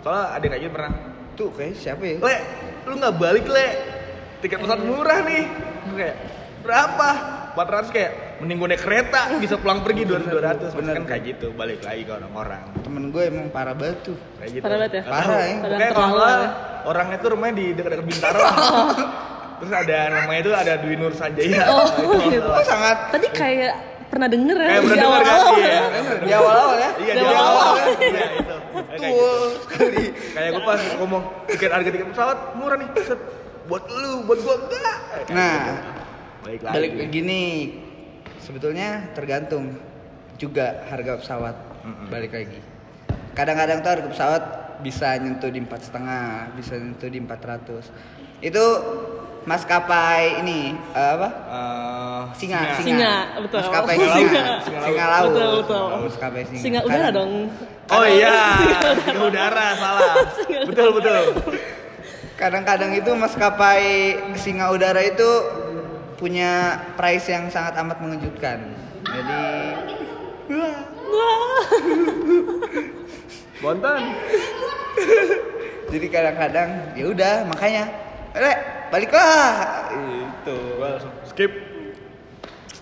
[0.00, 0.92] Soalnya ada kayak gitu pernah.
[1.36, 2.36] Tuh kayak siapa ya Le,
[2.84, 3.68] lu nggak balik le?
[4.36, 5.44] Tiket pesawat murah nih.
[5.84, 6.16] Gua kayak
[6.60, 7.08] berapa?
[7.54, 10.92] 400 kayak mending gue naik kereta bisa pulang pergi 200 200 Pasti Bener.
[10.94, 14.62] kan kayak gitu balik lagi ke orang-orang temen gue emang parah banget tuh kayak gitu
[14.62, 15.02] Parah banget ya?
[15.06, 15.88] Parah, ya.
[15.90, 16.48] Salah, ya.
[16.84, 18.40] orangnya tuh rumahnya di dekat-dekat Bintaro
[19.56, 22.44] terus ada namanya itu ada Dwi Nur Sanjaya Oh, itu gitu.
[22.44, 23.72] oh sangat Tadi kayak
[24.06, 25.32] pernah denger ya di pernah dengar kan?
[25.32, 25.54] awal-awal.
[25.56, 25.80] Iya.
[26.20, 27.40] di awal-awal ya Iya, Di di awal.
[27.48, 27.72] awal.
[27.96, 28.55] Iya, itu.
[28.84, 29.16] Kayak gitu.
[29.16, 30.04] betul sekali
[30.36, 33.20] Kayak gue pas ngomong tiket harga tiket pesawat murah nih, set.
[33.66, 34.98] Buat lu, buat gua enggak.
[35.26, 35.74] Kayak Nah, gitu.
[36.46, 36.74] balik lagi.
[36.76, 37.44] balik ke gini
[38.38, 39.74] sebetulnya tergantung
[40.38, 41.56] juga harga pesawat
[42.06, 42.60] balik lagi
[43.34, 44.42] kadang-kadang tuh harga pesawat
[44.86, 47.90] bisa nyentuh di empat setengah bisa nyentuh di 400
[48.44, 48.66] itu
[49.46, 53.62] maskapai ini eh, apa Eh, singa Singa, betul.
[53.62, 54.12] maskapai Singa.
[54.18, 55.30] singa Singa singa laut.
[55.30, 55.86] Betul, betul.
[56.04, 57.32] maskapai singa Singa udara Kadang- dong.
[57.86, 58.36] Oh iya,
[59.06, 60.14] singa udara salah.
[60.68, 61.22] Betul betul.
[62.36, 63.86] kadang-kadang itu maskapai
[64.36, 65.30] singa udara itu
[66.20, 68.60] punya price yang sangat amat mengejutkan
[69.00, 69.40] jadi
[73.56, 74.02] Bonton.
[75.92, 77.84] jadi kadang-kadang ya udah makanya
[78.36, 79.56] Rek, baliklah
[79.96, 81.52] itu Gua langsung skip.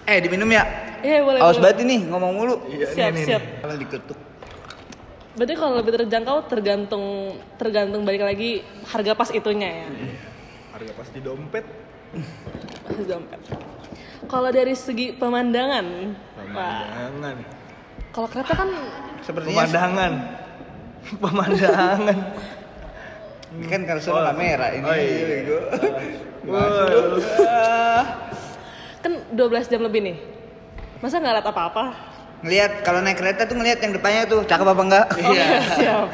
[0.05, 0.65] eh diminum ya
[1.01, 1.39] Iya, boleh.
[1.39, 3.43] awas banget ini ngomong mulu Iya, Siap, nih, siap.
[3.61, 4.19] kalau diketuk
[5.35, 7.05] Berarti kalau lebih terjangkau tergantung
[7.55, 9.87] tergantung balik lagi harga pas itunya ya.
[10.71, 11.67] Harga pasti dompet.
[12.87, 13.41] Pas dompet.
[14.25, 17.37] Kalau dari segi pemandangan, Pemandangan.
[18.11, 18.71] kalau kereta kan
[19.21, 20.13] sepertinya Pemandangan.
[21.23, 22.17] Pemandangan.
[23.55, 24.27] Ini kan kalau suruh Oh.
[24.27, 25.25] kamera ini Oh, iya.
[25.25, 25.59] bego.
[26.51, 26.63] Wah.
[27.47, 28.03] Ah.
[29.01, 30.17] kan 12 jam lebih nih.
[30.99, 31.85] Masa nggak lihat apa-apa?
[32.45, 35.47] ngelihat kalau naik kereta tuh ngelihat yang depannya tuh cakep apa enggak Iya.
[35.81, 36.07] Siap.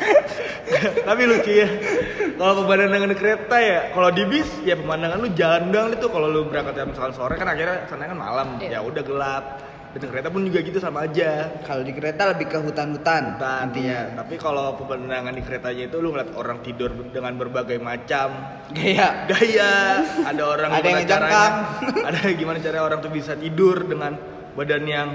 [1.03, 1.67] Tapi lucu ya.
[2.39, 6.31] Kalau pemandangan di kereta ya, kalau di bis ya pemandangan lu jalan doang itu kalau
[6.31, 8.49] lu berangkat jam misalkan sore kan akhirnya sana kan malam.
[8.63, 8.79] Iya.
[8.79, 9.45] Ya udah gelap.
[9.91, 11.51] Dan kereta pun juga gitu sama aja.
[11.67, 13.67] kalau di kereta lebih ke hutan-hutan Intinya.
[13.67, 18.31] intinya Tapi kalau pemandangan di keretanya itu lu ngeliat orang tidur dengan berbagai macam
[18.71, 19.99] gaya gaya.
[20.31, 21.55] Ada orang Ada yang caranya-
[22.07, 24.15] Ada gimana cara orang tuh bisa tidur dengan
[24.55, 25.09] badan yang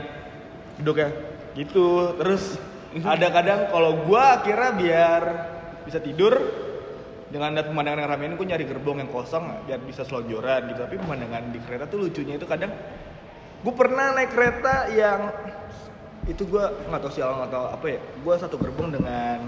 [0.84, 1.10] duduk ya
[1.56, 2.12] gitu.
[2.20, 2.60] Terus
[3.00, 5.22] ada kadang kalau gua kira biar
[5.88, 6.36] bisa tidur
[7.32, 10.88] dengan lihat pemandangan yang ramai ini gue nyari gerbong yang kosong biar bisa selonjoran gitu
[10.88, 12.72] tapi pemandangan di kereta tuh lucunya itu kadang
[13.66, 15.34] gue pernah naik kereta yang
[16.26, 18.00] itu gue nggak tahu siapa nggak tahu apa ya.
[18.22, 19.42] Gue satu gerbong dengan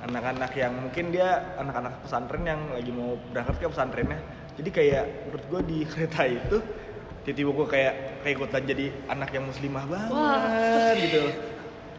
[0.00, 4.18] anak-anak yang mungkin dia anak-anak pesantren yang lagi mau berangkat ke pesantrennya.
[4.54, 6.62] Jadi kayak menurut gue di kereta itu
[7.26, 10.94] tiba-tiba gue kayak kayak ikutan jadi anak yang muslimah banget Wah.
[10.96, 11.22] gitu.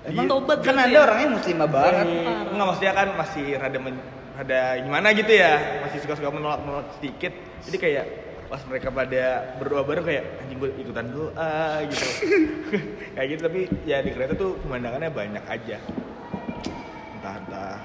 [0.02, 0.32] Emang Iya.
[0.34, 1.00] tobat kan ada ya?
[1.06, 2.08] orangnya muslimah banget.
[2.08, 3.96] Eh, Enggak maksudnya kan masih rada men,
[4.34, 5.52] rada gimana gitu ya.
[5.86, 7.36] Masih suka-suka menolak-menolak sedikit.
[7.68, 8.06] Jadi kayak
[8.52, 12.08] pas mereka pada berdoa bareng kayak anjing gue ikutan doa gitu.
[13.16, 15.80] Kayak gitu tapi ya di kereta tuh pemandangannya banyak aja.
[17.16, 17.80] Entah-entah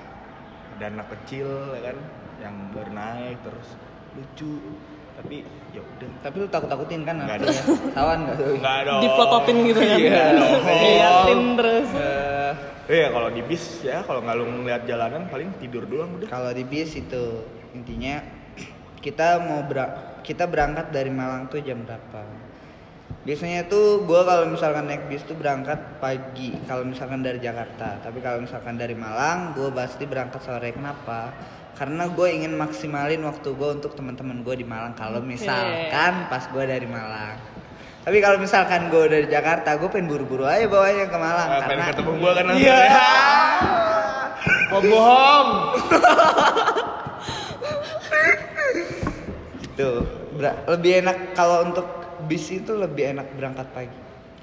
[0.74, 1.96] ada anak kecil ya kan
[2.42, 3.68] yang baru naik terus
[4.18, 4.58] lucu.
[5.16, 6.08] Tapi ya udah.
[6.26, 7.14] Tapi lu takut-takutin kan?
[7.14, 7.62] Nggak artinya?
[7.94, 8.46] tawan nggak tuh?
[8.58, 9.98] Nggak dong Diplototin gitu kan.
[10.02, 10.24] Iya.
[10.34, 10.62] Dong.
[10.66, 11.88] Liatin terus.
[11.94, 12.52] Eh,
[12.86, 16.26] Iya kalau di bis ya kalau nggak lu ngeliat jalanan paling tidur doang udah.
[16.30, 17.42] Kalau di bis itu
[17.74, 18.22] intinya
[19.00, 19.78] kita mau ber
[20.26, 22.22] kita berangkat dari Malang tuh jam berapa?
[23.22, 28.02] Biasanya tuh gua kalau misalkan naik bis tuh berangkat pagi kalau misalkan dari Jakarta.
[28.02, 30.74] Tapi kalau misalkan dari Malang gua pasti berangkat sore.
[30.74, 31.34] Kenapa?
[31.76, 34.96] Karena gue ingin maksimalin waktu gue untuk teman-teman gue di Malang.
[34.96, 37.36] Kalau misalkan pas gue dari Malang.
[38.00, 41.84] Tapi kalau misalkan gue dari Jakarta gue pengen buru-buru aja bawanya ke Malang pengen karena
[41.92, 42.78] ketemu gua kan iya.
[42.88, 43.04] ya.
[44.74, 45.48] Oh bohong.
[49.76, 49.92] Gitu.
[50.40, 51.84] Ber- lebih enak kalau untuk
[52.24, 53.98] bis itu lebih enak berangkat pagi.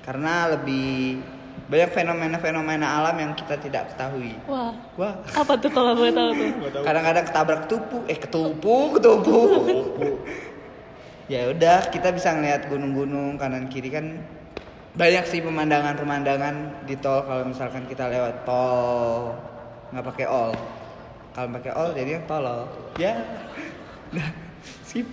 [0.05, 1.25] Karena lebih
[1.65, 4.37] banyak fenomena-fenomena alam yang kita tidak ketahui.
[4.45, 6.49] Wah, Wah, apa tuh kalau boleh tahu tuh?
[6.85, 9.37] kadang-kadang ketabrak ketupu, eh ketupu, ketupu.
[11.33, 14.21] ya udah, kita bisa ngeliat gunung-gunung kanan kiri kan
[14.93, 19.33] banyak sih pemandangan-pemandangan di tol kalau misalkan kita lewat tol
[19.89, 20.53] nggak pakai all.
[21.33, 22.61] kalau pakai ol jadinya tolol
[23.01, 23.17] ya
[24.13, 24.42] nah
[24.93, 25.07] sip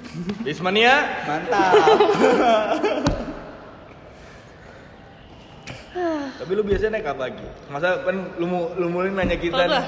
[0.44, 1.24] Bismania.
[1.24, 1.72] mantap
[6.40, 7.44] Tapi lu biasanya naik apa lagi?
[7.68, 8.46] Masa kan lu
[8.78, 9.68] lu mulai nanya kita nih.
[9.68, 9.82] gue,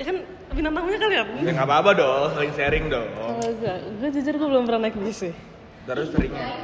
[0.00, 0.16] ya kan
[0.50, 1.26] bintang tamunya kalian.
[1.44, 3.06] Ya nggak apa-apa dong, sering sharing dong.
[3.14, 5.34] Kalau gue, gue jujur gue belum pernah naik bis sih.
[5.84, 6.58] Terus seringnya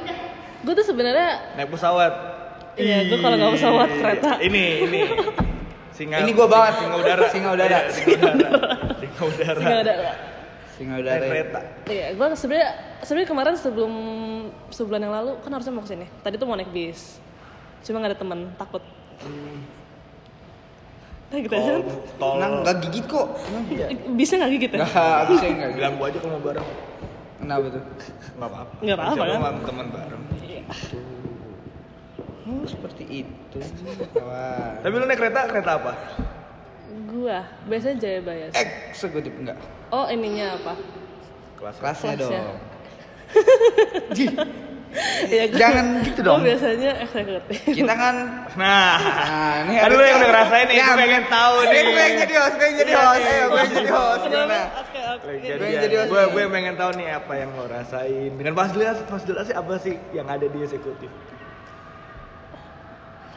[0.65, 2.13] Gue tuh sebenarnya naik pesawat.
[2.75, 4.31] Iya, gua kalau nggak pesawat, kereta.
[4.39, 5.01] Ini, ini.
[5.95, 6.73] Singa, Ini gua banget.
[6.81, 7.25] Singa udara.
[7.29, 7.79] Singa udara.
[7.91, 8.15] Singa
[9.27, 9.59] udara.
[9.59, 10.11] Singa udara.
[10.81, 11.59] Singa Naik udara kereta.
[11.85, 12.69] Iya, gue sebenarnya
[13.05, 13.93] sebenarnya kemarin sebelum
[14.73, 16.05] sebulan yang lalu kan harusnya mau ke sini.
[16.19, 17.21] Tadi tuh mau naik bis,
[17.85, 18.81] cuma nggak ada teman, takut.
[21.31, 21.73] Nah gitu aja.
[22.19, 22.35] Tol.
[22.43, 23.87] Nang nggak gigit kok Emang Iya.
[24.19, 24.79] Bisa nggak gigit ya?
[24.83, 26.67] nggak bisa nggak Bilang gua aja kalau mau bareng.
[27.39, 27.81] kenapa tuh
[28.35, 28.73] Nggak apa-apa.
[28.83, 29.55] Nggak apa-apa, kan?
[29.63, 30.23] teman bareng.
[30.41, 30.61] Iya.
[32.41, 33.59] oh seperti itu
[34.17, 35.91] wah Tapi lu naik kereta, kereta apa?
[37.07, 38.45] Gua biasanya Jayabaya.
[38.51, 38.59] sih.
[38.59, 39.55] eksekutif enggak
[39.91, 40.73] Oh ininya apa?
[41.59, 41.75] Kelas.
[41.77, 42.41] kelasnya Kelasnya.
[42.41, 42.57] dong
[45.23, 46.43] Iya, gua- Jangan gitu dong.
[46.43, 47.63] biasanya eksekutif.
[47.65, 48.15] kita kan
[48.51, 51.81] Nah, Nah, ini lu harusnya- yang udah ngerasain nih, Ya, gua pengen tahu eh, nih.
[51.85, 54.59] gue yang jadi host, gue yang jadi host, ayo gue yang jadi host gimana?
[54.73, 55.31] Oke oke.
[55.37, 58.31] Jadi, Gue yang jadi host gue gue pengen tahu nih apa yang lo rasain.
[58.33, 61.07] Dengan pas jelas, pas jelas sih apa sih yang ada di eksekutif?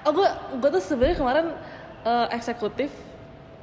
[0.02, 1.46] Oh gue gue tuh sebenarnya kemarin
[2.02, 2.90] eh, eksekutif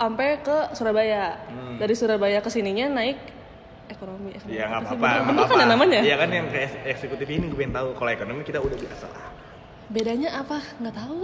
[0.02, 1.38] sampai ke Surabaya.
[1.46, 1.78] Hmm.
[1.78, 3.22] Dari Surabaya ke sininya naik
[3.86, 4.34] ekonomi.
[4.34, 6.00] ekonomi Ya nggak apa-apa, Bener- kan ya namanya?
[6.02, 7.94] Iya kan yang ke eksekutif ini gue pengen tahu.
[7.94, 9.24] Kalau ekonomi kita udah biasa lah.
[9.94, 10.58] Bedanya apa?
[10.82, 11.22] Nggak tahu.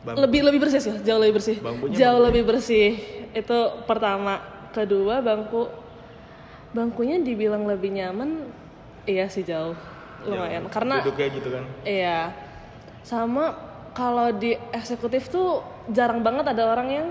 [0.00, 1.56] Bang, Lebih lebih bersih sih, jauh lebih bersih.
[1.60, 2.26] Bangkunya jauh bangku.
[2.28, 2.90] lebih bersih.
[3.32, 4.40] Itu pertama.
[4.70, 5.68] Kedua bangku
[6.70, 8.48] bangkunya dibilang lebih nyaman,
[9.04, 9.74] iya sih jauh
[10.24, 10.68] lumayan.
[10.72, 11.64] Karena duduknya gitu kan.
[11.84, 12.32] Iya.
[13.04, 13.56] Sama
[13.92, 17.06] kalau di eksekutif tuh jarang banget ada orang yang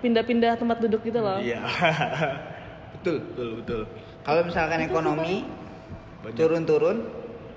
[0.00, 1.38] pindah-pindah tempat duduk gitu loh.
[1.38, 1.60] Iya.
[2.96, 3.16] Betul.
[3.22, 3.82] betul betul.
[4.20, 5.48] Kalau misalkan ekonomi
[6.30, 7.08] turun-turun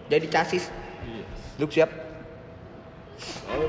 [0.08, 0.72] jadi casis,
[1.04, 1.24] Iya.
[1.58, 1.90] duduk siap.
[3.46, 3.68] Oh,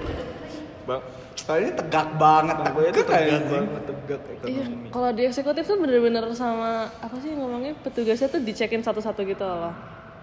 [0.86, 1.02] bang,
[1.44, 4.86] Kalau ini tegak banget, bangkunya tuh tegak tegak banget, tegak Iya, ekonomi.
[4.88, 9.74] kalau di eksekutif tuh bener-bener sama apa sih ngomongnya petugasnya tuh dicekin satu-satu gitu loh.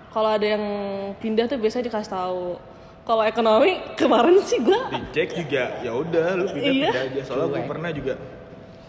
[0.09, 0.63] Kalau ada yang
[1.17, 2.57] pindah tuh biasanya dikasih tahu.
[3.01, 6.89] Kalau ekonomi kemarin sih gua Dicek juga, ya udah lu pindah Iya.
[6.89, 7.21] pindah aja.
[7.23, 8.13] Soalnya gue pernah juga,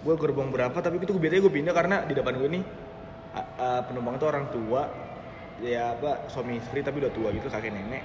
[0.02, 2.62] gue gerbong berapa, tapi itu gue biasanya gue pindah karena di depan gue nih
[3.38, 4.82] a, penumpang tuh orang tua,
[5.62, 8.02] ya apa suami istri tapi udah tua gitu kakek nenek.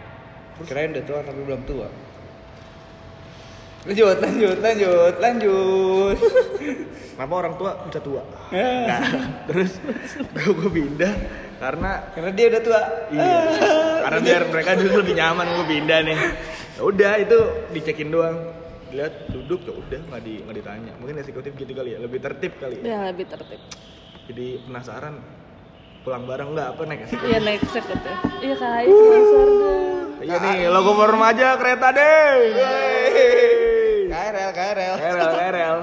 [0.65, 1.88] Kirain udah tua tapi belum tua.
[3.88, 6.17] Lanjut, lanjut, lanjut, lanjut.
[7.17, 8.21] Kenapa orang tua bisa tua?
[8.53, 9.01] Nah,
[9.49, 9.81] terus
[10.38, 11.13] gue gue pindah
[11.57, 12.81] karena Karena dia udah tua.
[13.10, 13.38] iya,
[14.05, 16.17] karena biar mereka dulu lebih nyaman gue pindah nih.
[16.77, 17.38] Ya udah itu
[17.73, 18.38] dicekin doang.
[18.91, 20.91] Lihat duduk ya udah nggak di nggak ditanya.
[21.02, 22.84] Mungkin eksekutif gitu kali ya, lebih tertib kali ya.
[22.86, 23.62] ya lebih tertib.
[24.28, 25.15] Jadi penasaran
[26.08, 27.28] pulang bareng nggak apa naik eksekutif?
[27.28, 28.15] Iya naik eksekutif.
[28.39, 30.08] Iya kak, sponsor dong.
[30.17, 32.36] Iya nih, logo remaja kereta deh.
[34.08, 34.95] KRL, KRL.
[34.97, 35.78] KRL, KRL.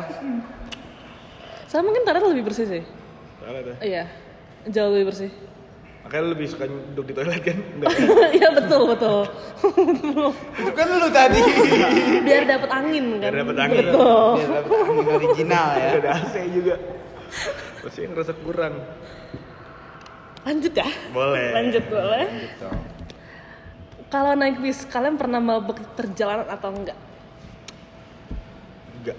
[1.71, 2.83] Sama mungkin Tarat lebih bersih sih.
[3.38, 3.77] Salah tuh.
[3.79, 4.05] Iya,
[4.71, 5.31] jauh lebih bersih.
[6.05, 7.59] Makanya lu lebih suka duduk di toilet kan?
[7.81, 7.90] Enggak.
[8.37, 9.21] Iya betul betul.
[10.61, 11.40] Itu kan lu tadi.
[12.21, 13.31] Biar dapat angin kan.
[13.33, 13.85] Biar dapet angin.
[13.88, 14.29] Betul.
[14.37, 15.88] Biar dapet angin original ya.
[15.97, 16.75] Ada AC juga.
[17.81, 18.75] Pasti ngerasa kurang.
[20.45, 20.88] Lanjut ya.
[21.09, 21.49] Boleh.
[21.57, 22.25] Lanjut boleh.
[24.12, 26.99] Kalau naik bis, kalian pernah mabuk perjalanan atau enggak?
[29.01, 29.19] Enggak.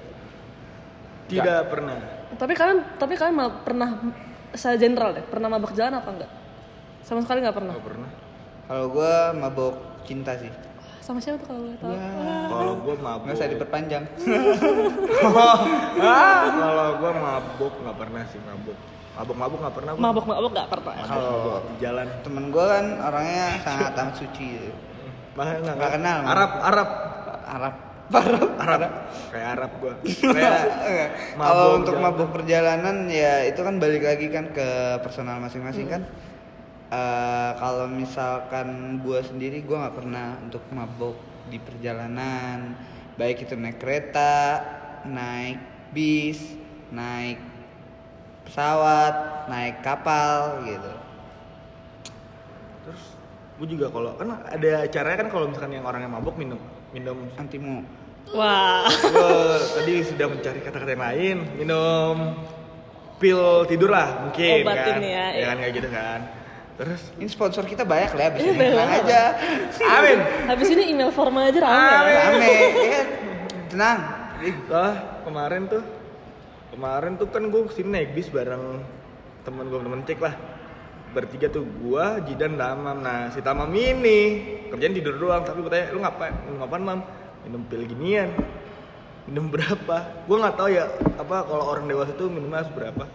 [1.34, 1.98] Tidak pernah.
[2.38, 3.90] Tapi kalian, tapi kalian pernah
[4.54, 6.32] saya general deh, pernah mabuk jalan apa enggak?
[7.06, 7.74] Sama sekali nggak pernah.
[7.78, 8.10] Enggak pernah.
[8.66, 9.76] Kalau gua mabok
[10.10, 10.50] cinta sih.
[11.06, 11.94] Sama siapa tuh kalau boleh tahu?
[12.50, 13.26] Kalau gua mabuk.
[13.30, 14.04] Nggak usah diperpanjang.
[16.58, 18.78] Kalau gua mabuk nggak pernah sih mabuk.
[19.16, 19.92] Mabuk-mabuk nggak pernah.
[19.94, 20.02] gua.
[20.02, 20.96] Mabuk-mabuk nggak pernah.
[21.06, 22.08] Kalau di jalan.
[22.26, 24.48] temen gua kan orangnya sangat amat suci.
[25.38, 26.20] Bahkan nggak kenal.
[26.26, 26.90] Arab, Arab,
[27.46, 27.76] Arab.
[28.06, 28.50] Arab.
[28.58, 28.92] Arab.
[29.30, 29.94] Kayak Arab gua.
[30.02, 32.06] Kayak Kalau untuk jalan.
[32.10, 36.02] mabuk perjalanan ya itu kan balik lagi kan ke personal masing-masing kan.
[36.86, 41.18] Eh, kalau misalkan gua sendiri gua nggak pernah untuk mabuk
[41.50, 42.78] di perjalanan,
[43.18, 44.62] baik itu naik kereta,
[45.10, 45.58] naik
[45.94, 46.58] bis,
[46.94, 47.42] naik
[48.46, 50.94] pesawat, naik kapal gitu.
[52.86, 53.04] Terus
[53.56, 56.62] gue juga kalau kan ada caranya kan kalau misalkan yang orang yang mabuk minum
[56.94, 57.82] minum Antimu.
[58.34, 58.86] Wah.
[58.90, 59.34] gue
[59.80, 62.16] tadi sudah mencari kata-kata yang lain minum
[63.22, 65.46] pil tidur lah mungkin Obatin kan ya, ya iya.
[65.46, 66.20] kan kayak gitu kan
[66.76, 68.58] terus Ini sponsor kita banyak lah abis ini.
[68.60, 69.02] Tenang banget.
[69.08, 69.22] aja.
[69.96, 70.20] amin
[70.52, 71.76] Habis ini email formal aja rame.
[71.80, 72.16] Amin.
[72.20, 72.54] Rame.
[72.84, 73.02] Ya,
[73.72, 74.00] tenang.
[74.36, 74.92] Soalnya
[75.24, 75.84] kemarin tuh
[76.76, 78.84] kemarin tuh kan gue ke sini naik bis bareng
[79.48, 80.36] temen gue temen cek lah
[81.16, 85.88] bertiga tuh gua Jidan Tamam nah si Tamam ini kerjaan tidur doang tapi gue tanya
[85.96, 87.00] lu ngapain lu ngapain mam
[87.48, 88.36] minum pil ginian
[89.24, 93.08] minum berapa gue nggak tahu ya apa kalau orang dewasa tuh minumnya harus berapa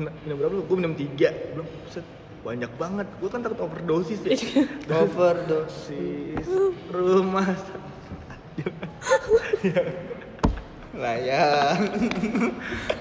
[0.00, 2.06] minum berapa gue minum tiga belum set
[2.44, 3.08] banyak banget.
[3.18, 4.36] Gue kan takut overdosis ya.
[5.02, 6.44] Overdosis.
[6.92, 7.48] rumah.
[10.94, 11.90] Layang.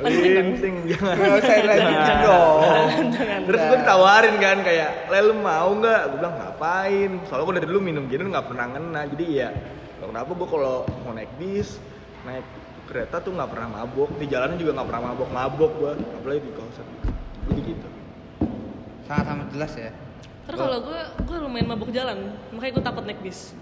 [0.02, 0.76] linting.
[0.90, 1.14] Jangan.
[1.14, 2.98] Nggak usah lanjutin dong.
[3.46, 6.02] terus gue ditawarin kan kayak le lu mau nggak?
[6.10, 7.12] Gue bilang ngapain?
[7.30, 9.02] Soalnya gue dari dulu minum gini nggak pernah ngena.
[9.14, 9.54] Jadi ya
[10.02, 11.78] kenapa gue kalau mau naik bis
[12.26, 12.48] naik
[12.90, 14.10] kereta tuh nggak pernah mabok.
[14.18, 16.88] Di jalanan juga nggak pernah mabok mabok gue apalagi di kawasan
[17.44, 18.03] jadi gitu
[19.04, 19.92] Sangat amat jelas ya.
[20.44, 22.18] Terus kalau gue, gue lumayan mabuk jalan,
[22.52, 23.56] makanya gue takut naik bis.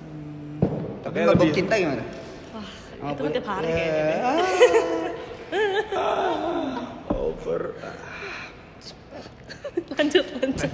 [1.02, 2.04] Tapi Makanya mabok lebih- cinta gimana?
[2.52, 3.76] Wah, itu Mabuk- kan tiap hari Ya.
[3.76, 4.04] kayaknya.
[4.04, 4.20] deh.
[7.12, 7.98] over ah,
[9.94, 10.70] lanjut, lanjut.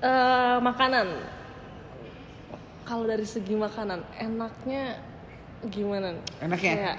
[0.00, 1.08] Eh, makanan.
[2.84, 5.00] Kalau dari segi makanan, enaknya
[5.66, 6.12] gimana?
[6.38, 6.72] Enaknya?
[6.74, 6.96] Kayak,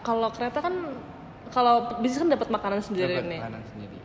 [0.00, 0.74] kalau kereta kan,
[1.52, 3.40] kalau bis kan dapat makanan sendiri Dapat nih.
[3.42, 3.98] makanan sendiri.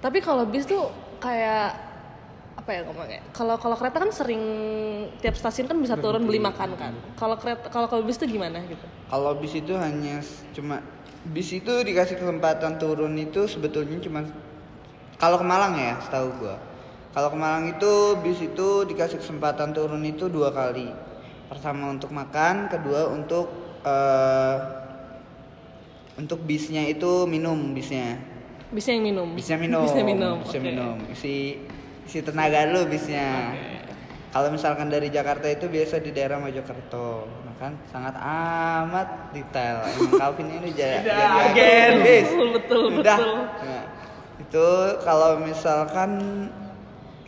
[0.00, 1.74] Tapi kalau bis tuh kayak
[2.54, 3.20] apa ya ngomongnya?
[3.36, 4.42] Kalau kalau kereta kan sering
[5.20, 6.92] tiap stasiun kan bisa turun beli makan kan.
[7.16, 8.84] Kalau kereta kalau kalau bis tuh gimana gitu?
[9.10, 10.20] Kalau bis itu hanya
[10.56, 10.80] cuma
[11.24, 14.24] bis itu dikasih kesempatan turun itu sebetulnya cuma
[15.16, 16.58] kalau ke Malang ya, setahu gua.
[17.14, 20.90] Kalau ke Malang itu bis itu dikasih kesempatan turun itu dua kali.
[21.48, 23.46] Pertama untuk makan, kedua untuk
[23.86, 24.83] eh,
[26.14, 28.18] untuk bisnya itu minum bisnya.
[28.70, 29.28] Bisnya yang minum.
[29.34, 29.82] Bisa minum.
[29.86, 30.36] Bisnya minum.
[30.42, 30.66] Bisa oke.
[30.66, 30.96] minum.
[31.10, 31.58] Isi
[32.06, 33.54] isi tenaga lu bisnya.
[34.34, 39.86] Kalau misalkan dari Jakarta itu biasa di daerah Mojokerto, nah kan sangat amat detail.
[39.86, 41.22] Emang Calvin ini jadi jadi
[41.54, 42.28] agen, bis.
[42.34, 43.14] Betul betul Udah.
[43.14, 43.34] betul.
[43.62, 43.84] Nah,
[44.42, 44.68] itu
[45.06, 46.10] kalau misalkan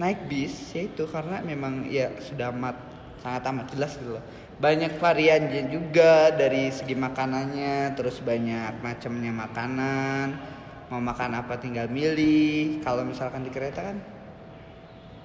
[0.02, 2.74] naik bis ya itu karena memang ya sudah amat
[3.22, 4.24] sangat amat jelas gitu loh.
[4.56, 10.26] Banyak variannya juga dari segi makanannya, terus banyak macamnya makanan.
[10.88, 12.80] Mau makan apa tinggal milih.
[12.80, 14.00] Kalau misalkan di kereta kan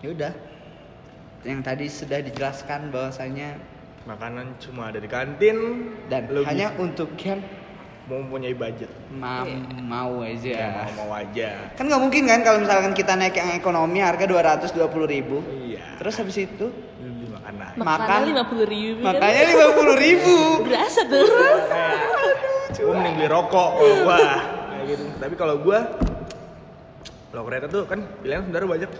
[0.04, 0.34] ya udah.
[1.42, 3.56] Yang tadi sudah dijelaskan bahwasanya
[4.04, 5.58] makanan cuma ada di kantin
[6.10, 7.38] dan lu hanya untuk yang
[8.10, 9.46] mau mempunyai budget ma-
[9.80, 10.50] mau aja.
[10.50, 14.26] ya mau mau aja Kan nggak mungkin kan kalau misalkan kita naik yang ekonomi harga
[14.26, 14.74] 220.000
[15.08, 15.38] ribu.
[15.70, 16.66] iya Terus habis itu
[16.98, 17.86] beli makanan Makan.
[17.90, 19.02] Makannya lima puluh ribu.
[19.02, 19.18] kan?
[19.18, 20.36] makanya 50.000 ribu.
[20.66, 21.26] berasa tuh.
[22.72, 24.18] gue mending beli rokok kalau gua
[24.72, 25.80] kayak gitu tapi kalau gua
[27.30, 28.92] kalau kereta tuh kan pilihan sebenarnya banyak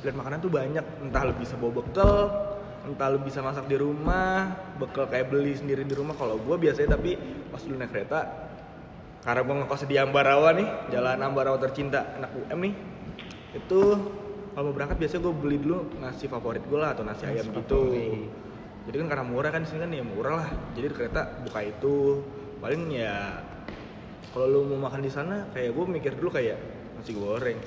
[0.00, 2.16] pilihan makanan tuh banyak entah lu bisa bawa bekal
[2.86, 6.96] entah lu bisa masak di rumah bekal kayak beli sendiri di rumah kalau gua biasanya
[6.96, 7.18] tapi
[7.52, 8.20] pas dulu naik kereta
[9.20, 12.74] karena gua ngekos di Ambarawa nih jalan Ambarawa tercinta anak UM nih
[13.52, 13.80] itu
[14.56, 17.92] kalau mau berangkat biasanya gue beli dulu nasi favorit gue lah atau nasi ayam gitu.
[18.88, 20.48] jadi kan karena murah kan di sini kan ya murah lah.
[20.72, 22.24] Jadi di kereta buka itu.
[22.64, 23.44] Paling ya
[24.32, 26.56] kalau lu mau makan di sana kayak gue mikir dulu kayak
[26.96, 27.60] nasi goreng.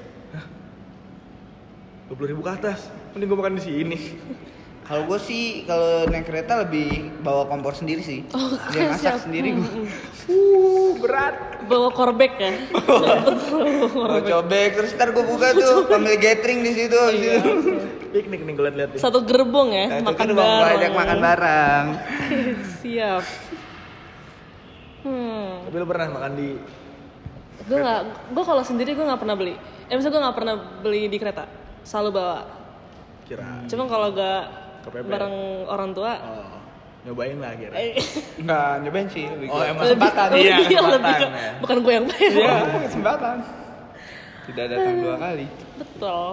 [2.09, 2.89] Dua puluh ribu ke atas.
[3.13, 3.99] Mending gue makan di sini
[4.89, 8.25] Kalau gue sih kalau naik kereta lebih bawa kompor sendiri sih.
[8.33, 9.29] Oh, Dia masak siap.
[9.29, 9.61] sendiri gue.
[9.61, 9.87] hmm.
[10.29, 11.35] uh berat
[11.69, 12.51] Bawa korbek ya.
[14.09, 16.97] Bawa cobek terus ntar gue buka tuh ambil gathering di situ.
[17.13, 17.33] Iya.
[17.37, 17.51] itu.
[18.09, 20.77] piknik nih gue liat-liat Satu gerbong ya, Nah, itu makan kan bang bareng.
[20.81, 21.85] ajak makan bareng.
[22.81, 23.23] Siap.
[24.99, 25.63] Hmm.
[25.63, 26.49] tapi lu pernah makan di
[27.69, 28.01] Gue nggak,
[28.33, 29.53] gue kalau sendiri gue nggak pernah beli.
[29.85, 31.45] Eh misalnya gue nggak pernah beli di kereta,
[31.85, 32.39] selalu bawa.
[33.29, 35.07] kira Cuma kalau gak Kepepet.
[35.07, 36.49] bareng orang tua, oh
[36.99, 37.95] nyobain lah kira eh,
[38.35, 39.23] Enggak, nyobain sih.
[39.25, 40.27] Lebih Oh, emang kesempatan.
[40.29, 41.15] lebih, Iya, lebih, lebih kesempatan.
[41.15, 41.51] ke- ya.
[41.57, 42.31] bukan gue yang bayar.
[42.33, 43.37] Iya, kesempatan.
[44.45, 45.45] Tidak datang dua kali.
[45.77, 46.29] Betul.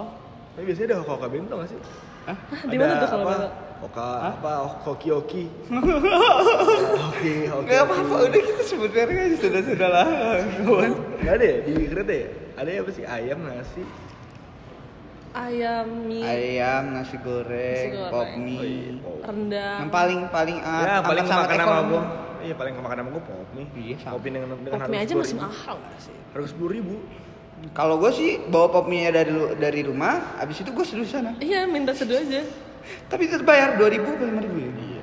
[0.49, 1.77] tapi biasanya ada hoka bento gak sih
[2.25, 2.37] Hah?
[2.65, 3.37] Di mana tuh kalau apa
[3.77, 4.51] hoka apa
[4.89, 10.07] hoki hoki hoki hoki Gak apa-apa, udah kita sebut merek aja sudah sudah lah.
[11.19, 12.27] Gak ada ya di kereta ya?
[12.57, 13.83] Ada apa sih ayam nasi?
[15.37, 17.53] Ayam mie Ayam, nasi goreng,
[17.85, 18.09] Nasi goreng.
[18.09, 18.97] pop Oh iya, mie.
[18.97, 19.17] pop.
[19.21, 19.77] rendang.
[19.77, 22.01] Yang paling paling uh, ya paling amat sangat makan sama gua.
[22.37, 23.67] Iya paling makan sama gua pop mie.
[23.75, 24.13] Iya, sama.
[24.17, 25.45] Kopi dengan dengan Pop mie aja masih 10.000.
[25.45, 26.15] mahal gak sih?
[26.33, 26.95] Harga sepuluh ribu.
[27.73, 31.33] Kalau gue sih bawa pop mie dari dari rumah, abis itu gue seduh sana.
[31.37, 32.41] Iya minta seduh aja.
[33.09, 34.69] Tapi tetap bayar 2000 atau 5000 ya?
[34.69, 35.01] Iya.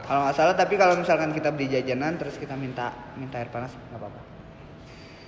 [0.00, 3.74] Kalau nggak salah, tapi kalau misalkan kita beli jajanan terus kita minta minta air panas
[3.74, 4.20] nggak apa-apa.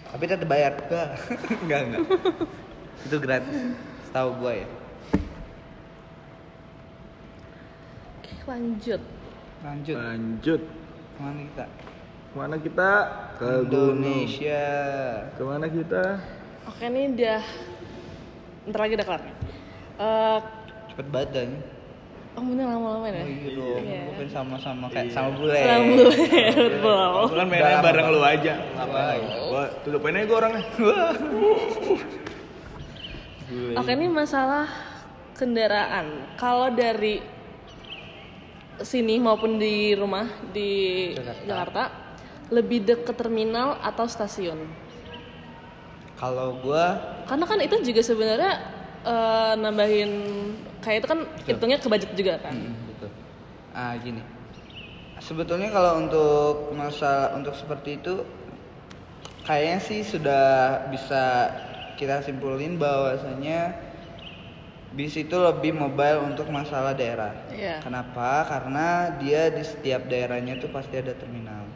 [0.09, 0.73] Tapi tetap bayar.
[1.67, 2.01] enggak enggak.
[3.03, 3.59] itu gratis.
[4.09, 4.69] Setahu gue ya.
[8.17, 9.03] Oke lanjut.
[9.61, 9.97] Lanjut.
[9.97, 10.61] Lanjut.
[11.13, 11.65] Ke mana kita?
[12.29, 12.91] Ke mana kita?
[13.37, 14.01] Ke gunung.
[14.01, 14.67] Indonesia.
[15.37, 16.05] Ke mana kita?
[16.65, 17.41] Oke nih udah
[18.69, 19.23] ntar lagi udah kelar.
[19.99, 20.39] Eh,
[20.89, 21.59] Cepet banget dah ini.
[22.33, 23.19] oh bener lama-lama ya?
[23.19, 24.01] Oh iya dong, Iya.
[24.09, 25.59] bukan sama-sama kayak sama bule.
[25.59, 27.03] Rambut, betul.
[27.27, 28.55] Aku kan mainnya bareng lu aja.
[28.73, 29.21] Ngapain?
[29.51, 30.39] Gua tutupin aja gua
[33.49, 33.81] orangnya.
[33.81, 34.67] Oke ini masalah
[35.35, 36.37] kendaraan.
[36.37, 37.21] Kalau dari
[38.83, 40.71] sini maupun di rumah di
[41.15, 41.43] Jakarta.
[41.47, 41.83] Jakarta,
[42.55, 44.59] lebih deket terminal atau stasiun?
[46.19, 46.99] Kalau gua
[47.31, 48.53] Karena kan itu juga sebenarnya
[49.07, 50.13] eh, nambahin
[50.83, 52.55] kayak itu kan hitungnya ke budget juga kan.
[52.55, 53.11] Mm, betul.
[53.75, 54.23] Ah gini.
[55.19, 58.23] Sebetulnya kalau untuk masalah untuk seperti itu
[59.43, 60.47] kayaknya sih sudah
[60.91, 61.51] bisa
[61.99, 63.75] kita simpulin bahwasanya
[64.95, 67.35] bis itu lebih mobile untuk masalah daerah.
[67.51, 67.83] Iya.
[67.83, 68.47] Kenapa?
[68.47, 71.67] Karena dia di setiap daerahnya tuh pasti ada terminal.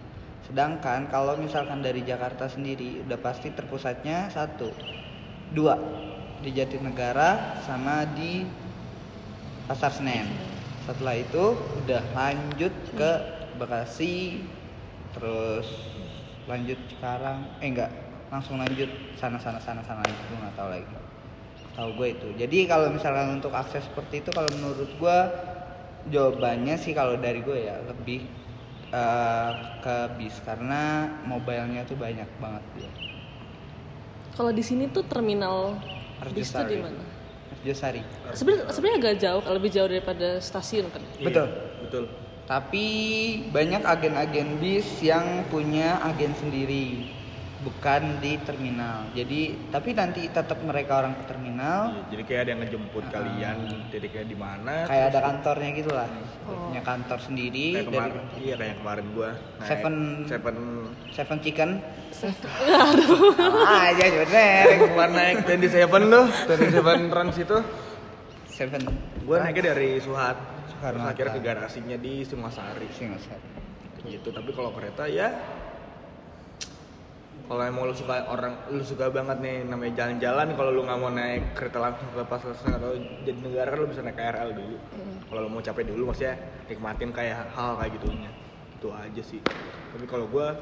[0.47, 4.71] Sedangkan kalau misalkan dari Jakarta sendiri udah pasti terpusatnya satu,
[5.51, 5.77] dua
[6.41, 8.47] di Jatinegara sama di
[9.67, 10.27] Pasar Senen.
[10.83, 11.55] Setelah itu
[11.85, 13.13] udah lanjut ke
[13.55, 14.43] Bekasi,
[15.15, 15.69] terus
[16.51, 18.02] lanjut Cikarang, eh enggak
[18.33, 18.89] langsung lanjut
[19.21, 20.89] sana sana sana sana lagi gue nggak tahu lagi
[21.77, 25.19] tahu gue itu jadi kalau misalkan untuk akses seperti itu kalau menurut gue
[26.09, 28.25] jawabannya sih kalau dari gue ya lebih
[28.89, 29.51] eh,
[29.85, 32.91] ke bis karena mobilenya tuh banyak banget dia
[34.33, 35.77] Kalau di sini tuh terminal
[36.33, 37.05] bis tuh di mana?
[37.63, 38.01] Arjosari
[38.33, 41.05] Sebenarnya sebenarnya agak jauh, lebih jauh daripada stasiun kan.
[41.21, 41.47] Betul.
[41.47, 42.05] Iya, Betul.
[42.49, 42.87] tapi
[43.55, 47.13] banyak agen-agen bis yang punya agen sendiri
[47.63, 49.07] bukan di terminal.
[49.15, 51.95] Jadi tapi nanti tetap mereka orang ke terminal.
[51.95, 53.57] Iya, Jadi kayak ada yang ngejemput kalian
[53.89, 54.75] titiknya di mana.
[54.85, 56.09] kayak ada kantornya gitu lah.
[56.43, 56.69] Oh.
[56.69, 60.57] punya kantor sendiri kayak dari kemarin, iya kayak kemarin gua naik Seven- Seven
[61.15, 61.71] Seven Chicken.
[63.63, 65.37] Ah aja bener kemarin naik.
[65.43, 67.59] Twenty Seven tuh, Twenty Seven Trans itu,
[68.47, 68.83] Seven.
[69.23, 70.37] Gua naiknya dari Suhat,
[70.83, 73.51] terus akhirnya ke garasinya di Singasari, Singosari
[74.03, 74.35] gitu.
[74.35, 75.31] Tapi kalau kereta ya,
[77.49, 81.11] kalau emang lu suka orang, lu suka banget nih namanya jalan-jalan, kalau lu nggak mau
[81.11, 82.95] naik kereta langsung ke Pasar Senen atau
[83.27, 84.77] jadi negara kan lu bisa naik KRL dulu.
[85.29, 86.35] Kalau lu mau capek dulu, maksudnya
[86.71, 88.31] nikmatin kayak hal kayak gitunya,
[88.79, 89.43] itu aja sih.
[89.93, 90.57] Tapi kalau gua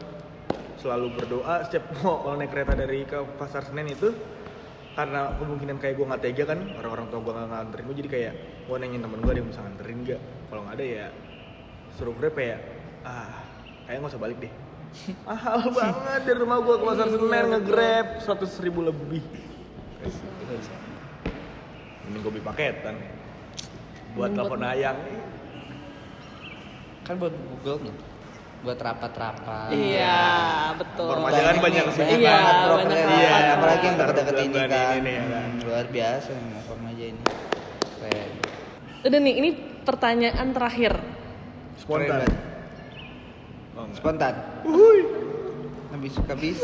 [0.80, 4.10] selalu berdoa setiap mau kalau naik kereta dari ke pasar Senen itu
[4.90, 8.32] karena kemungkinan kayak gue nggak tega kan orang-orang tua gue nggak nganterin gue jadi kayak
[8.66, 10.20] gue nanyain temen gue ada yang bisa nganterin nggak?
[10.50, 11.06] Kalau nggak ada ya
[11.94, 12.56] suruh grab ya
[13.06, 13.30] ah
[13.86, 14.52] kayak nggak usah balik deh
[15.26, 16.20] mahal banget.
[16.26, 19.22] Dari rumah gue ke pasar Senen nge-grab seratus ribu lebih.
[22.10, 22.96] Ini gue beli paketan.
[24.18, 24.98] Buat telepon ayang.
[27.06, 27.94] Kan buat Google nya
[28.60, 29.72] buat rapat-rapat.
[29.72, 31.08] Iya, betul.
[31.16, 31.60] Kan banyak nih, sih.
[31.64, 31.84] banyak
[32.20, 32.98] Iya, banyak banget.
[33.08, 34.92] Iya, apalagi yang deket-deket ini kan.
[35.00, 35.24] Ini ya.
[35.24, 35.48] Kan.
[35.48, 37.22] Hmm, luar biasa yang inform aja ini.
[38.00, 38.30] Keren.
[39.00, 40.92] Udah nih, ini pertanyaan terakhir.
[41.80, 42.32] spontan Keren banget.
[43.72, 43.79] oh, enggak.
[43.92, 45.00] Spontan Uhuy.
[45.92, 46.60] lebih suka bis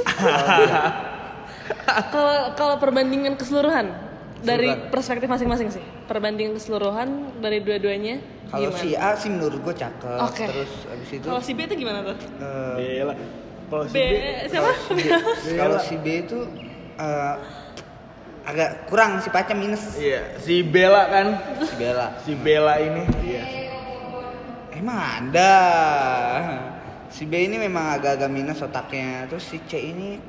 [2.10, 3.90] Kalau kalau perbandingan keseluruhan
[4.38, 5.82] dari perspektif masing-masing sih.
[6.06, 7.08] Perbandingan keseluruhan
[7.40, 10.46] dari dua-duanya kalau si A sih menurut gue cakep Oke.
[10.46, 12.16] terus abis itu Kalau si B itu gimana tuh?
[12.38, 13.14] eh, Bela.
[13.66, 14.14] Kalau si B, B,
[14.46, 14.70] siapa?
[15.58, 16.38] kalau si B itu
[16.94, 17.34] eh,
[18.46, 21.26] agak kurang si Paca minus iya, si Bella kan,
[21.66, 23.02] si Bella si Bella ini.
[23.26, 23.44] Iya.
[24.78, 25.54] emang ada
[27.16, 30.20] si B ini memang agak-agak minus otaknya terus si C ini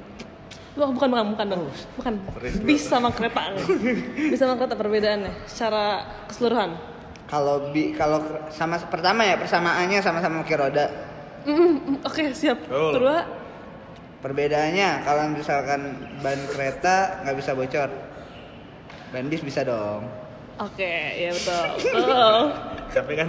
[0.78, 1.64] Wah, bukan bukan bukan dong.
[1.98, 2.14] Bukan.
[2.38, 3.50] Serius, Bis sama kereta.
[4.14, 6.78] Bis sama kereta perbedaannya secara keseluruhan.
[7.28, 10.86] kalau bi kalau sama pertama ya persamaannya sama-sama kaki roda
[11.44, 12.60] Mm, Oke, siap.
[12.62, 12.92] Betul.
[12.94, 13.18] Kedua,
[14.20, 15.82] perbedaannya kalau misalkan
[16.20, 17.90] ban kereta nggak bisa bocor
[19.10, 20.04] ban bis bisa dong
[20.58, 21.66] oke, ya betul.
[21.90, 22.36] Betul.
[22.88, 23.28] Tapi kan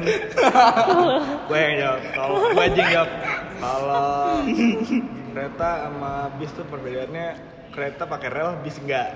[1.48, 2.00] gue yang jawab.
[2.12, 3.10] Kalau gue aja yang jawab.
[3.58, 4.42] Kalau
[5.34, 7.26] kereta sama bis tuh perbedaannya
[7.74, 9.08] kereta pakai rel, bis enggak.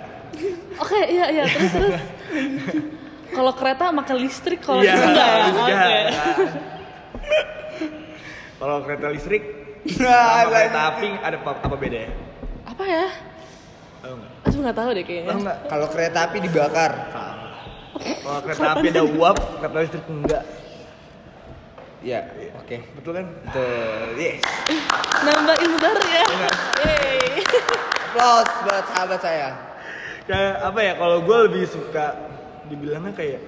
[0.80, 1.94] Oke, iya iya terus terus.
[3.36, 5.40] Kalau kereta makan listrik, kalau bis enggak ya?
[5.40, 5.72] bis Oke.
[5.72, 6.04] enggak.
[8.60, 9.42] Kalau kereta listrik
[9.82, 10.14] Nah,
[10.46, 12.10] sama kereta api ada apa, apa beda ya?
[12.70, 13.06] Apa ya?
[14.02, 14.30] Tahu nggak?
[14.46, 15.30] Aku nggak tahu deh kayaknya.
[15.30, 15.58] Tahu nggak?
[15.66, 16.92] kalau kereta api dibakar.
[18.22, 20.42] Kalau kereta api ada uap, kereta listrik enggak.
[22.02, 22.20] Ya
[22.58, 23.26] oke Betul kan?
[23.46, 24.42] betul yes
[25.26, 26.24] Nambah ilmu baru ya.
[26.82, 27.46] Yeay.
[28.10, 29.48] applause buat sahabat saya
[30.22, 30.92] Kayak apa ya?
[30.98, 32.14] Kalau gue lebih suka
[32.70, 33.42] dibilangnya kayak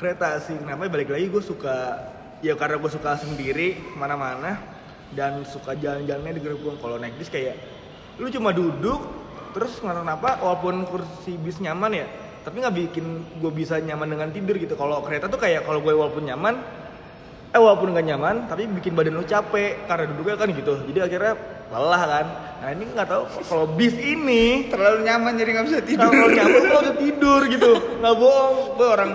[0.00, 0.56] kereta sih.
[0.56, 0.88] Kenapa?
[0.88, 2.00] Balik lagi gue suka
[2.40, 4.76] ya karena gue suka sendiri ke mana-mana.
[5.14, 7.54] dan suka jalan-jalannya di gerbong kalau naik bis kayak
[8.18, 8.98] lu cuma duduk
[9.54, 12.06] terus kenapa walaupun kursi bis nyaman ya
[12.46, 13.06] tapi nggak bikin
[13.42, 14.78] gue bisa nyaman dengan tidur gitu.
[14.78, 16.54] Kalau kereta tuh kayak kalau gue walaupun nyaman
[17.50, 20.78] eh walaupun nggak nyaman tapi bikin badan lu capek karena duduknya kan gitu.
[20.86, 21.34] Jadi akhirnya
[21.74, 22.26] lelah kan.
[22.62, 26.06] Nah ini nggak tahu kalau bis ini Terlalu nyaman jadi nggak bisa tidur.
[26.06, 27.70] kalau nyaman lo udah tidur gitu.
[27.98, 28.54] Nggak bohong.
[28.78, 29.10] Gue orang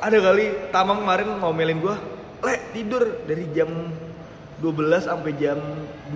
[0.00, 1.96] ada kali tamam kemarin mau melin gue
[2.40, 3.68] le tidur dari jam
[4.64, 5.60] 12 sampai jam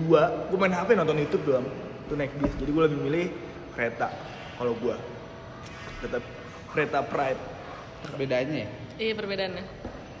[0.01, 1.69] 2 gue main hp nonton youtube doang.
[2.09, 2.57] Tuh naik bis.
[2.57, 3.25] Jadi gue lebih milih
[3.77, 4.09] kereta
[4.57, 4.97] kalau gue
[6.01, 6.17] kereta
[6.75, 7.39] kereta pride
[8.19, 8.69] Bedanya ya?
[8.99, 9.63] Iya perbedaannya.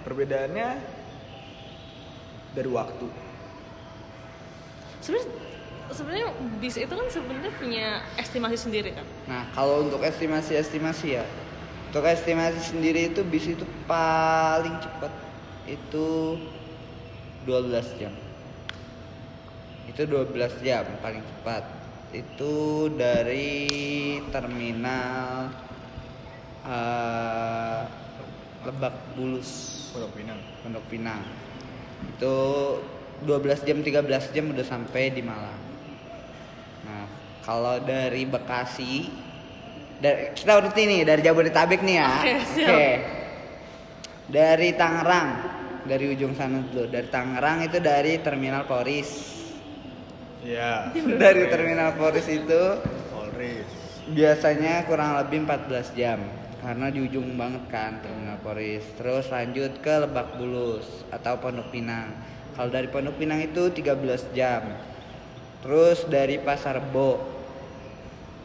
[0.07, 0.69] perbedaannya
[2.55, 3.07] dari waktu
[5.03, 5.29] Sebenarnya
[5.93, 6.27] sebenarnya
[6.57, 7.87] bis itu kan sebenarnya punya
[8.17, 9.05] estimasi sendiri kan.
[9.29, 11.25] Nah, kalau untuk estimasi-estimasi ya,
[11.93, 15.13] untuk estimasi sendiri itu bis itu paling cepat
[15.69, 16.41] itu
[17.45, 18.13] 12 jam.
[19.85, 21.63] Itu 12 jam paling cepat.
[22.09, 25.53] Itu dari terminal
[26.65, 27.81] eh,
[28.65, 29.49] Lebak Bulus,
[29.93, 31.21] Pondok Pinang Pondok Pinang.
[32.17, 32.35] Itu
[33.23, 35.61] 12 jam 13 jam udah sampai di Malang.
[36.85, 37.05] Nah,
[37.45, 39.07] kalau dari Bekasi
[40.01, 42.09] dari, kita urut ini dari Jabodetabek nih ya.
[42.19, 42.99] Oke, siap.
[44.25, 45.29] Dari Tangerang,
[45.85, 46.89] dari ujung sana dulu.
[46.89, 49.35] Dari Tangerang itu dari Terminal Polris.
[50.45, 52.61] Iya dari Terminal Polris itu
[53.09, 53.65] Polris
[54.13, 56.21] biasanya kurang lebih 14 jam
[56.65, 58.81] karena di ujung banget kan Terminal Polris.
[58.97, 62.09] Terus lanjut ke Lebak Bulus atau Pondok Pinang.
[62.57, 64.73] Kalau dari Pondok Pinang itu 13 jam.
[65.61, 67.21] Terus dari Pasar Bo.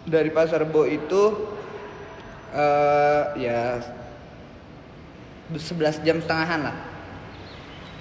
[0.04, 1.48] Dari Pasar Bo itu
[2.52, 3.80] eh ya
[5.48, 6.76] 11 jam setengahan lah.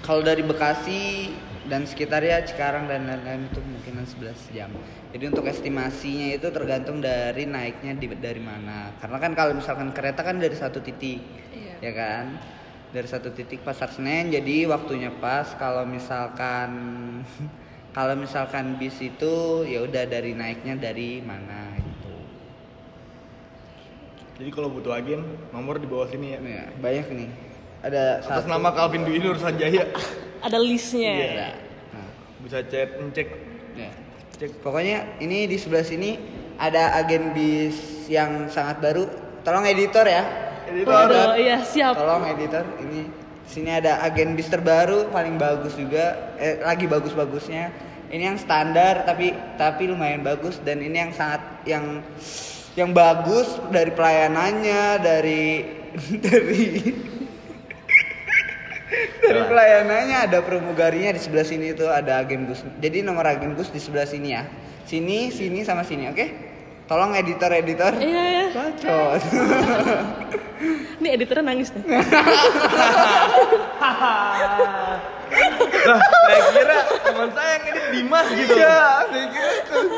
[0.03, 1.31] Kalau dari Bekasi
[1.69, 4.73] dan sekitarnya Cikarang dan lain-lain itu mungkinan 11 jam.
[5.13, 8.93] Jadi untuk estimasinya itu tergantung dari naiknya di, dari mana.
[8.97, 11.21] Karena kan kalau misalkan kereta kan dari satu titik,
[11.53, 11.75] Iya.
[11.79, 12.25] ya kan?
[12.89, 15.53] Dari satu titik Pasar Senen, jadi waktunya pas.
[15.53, 16.69] Kalau misalkan
[17.97, 22.13] kalau misalkan bis itu ya udah dari naiknya dari mana gitu.
[24.39, 27.29] jadi kalau butuh agen nomor di bawah sini ya Ya, banyak nih.
[27.79, 29.87] Ada atas satu- nama Calvin Dwi Nur Sanjaya
[30.39, 31.13] Ada listnya.
[31.15, 31.49] Iya.
[31.95, 32.09] Nah,
[32.43, 33.27] bisa chat ngecek
[33.75, 33.91] ya.
[34.39, 36.15] cek Pokoknya ini di sebelah sini
[36.55, 39.03] ada agen bis yang sangat baru.
[39.43, 40.23] Tolong editor ya.
[40.69, 41.95] Waduh, iya siap.
[41.95, 42.63] Tolong editor.
[42.83, 42.99] Ini
[43.47, 46.35] sini ada agen bis terbaru paling bagus juga.
[46.39, 47.71] Eh, lagi bagus-bagusnya.
[48.09, 52.01] Ini yang standar tapi tapi lumayan bagus dan ini yang sangat yang
[52.73, 55.43] yang bagus dari pelayanannya dari
[56.25, 56.65] dari
[59.29, 62.65] dari pelayanannya ada pramugarinya di sebelah sini itu ada agen bus.
[62.81, 64.49] Jadi nomor agen bus di sebelah sini ya.
[64.89, 66.25] Sini, sini sama sini, oke?
[66.89, 67.93] Tolong editor editor.
[68.01, 68.45] Iya ya.
[68.49, 69.21] Bacot.
[70.99, 71.85] Ini editornya nangis nih.
[75.89, 79.51] lah saya kira teman saya yang edit Dimas gitu Iya, saya kira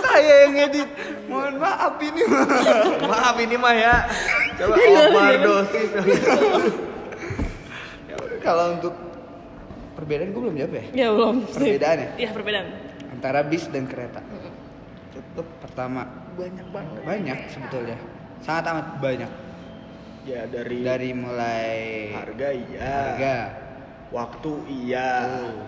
[0.03, 0.89] saya yang edit.
[1.31, 2.21] Mohon maaf ini.
[3.11, 3.95] maaf ini mah ya
[4.59, 5.89] coba Jangan, overdosis
[8.05, 8.93] Ya udah, Kalau untuk
[10.01, 10.83] perbedaan gue belum jawab ya.
[10.97, 11.35] Ya belum.
[11.47, 12.09] Perbedaan ya?
[12.17, 12.67] Iya perbedaan.
[13.13, 14.19] Antara bis dan kereta.
[15.13, 16.01] Cukup pertama
[16.33, 17.97] banyak banget banyak sebetulnya.
[18.41, 19.31] Sangat amat banyak.
[20.21, 21.73] ya dari, Dari mulai
[22.13, 23.35] harga iya harga,
[24.13, 25.65] waktu iya Tuh.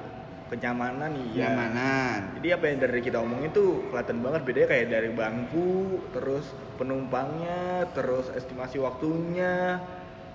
[0.53, 5.09] kenyamanan iya kenyamanan, jadi apa yang dari kita omongin tuh kelihatan banget bedanya kayak dari
[5.09, 5.73] bangku
[6.13, 6.45] terus
[6.77, 9.81] penumpangnya terus estimasi waktunya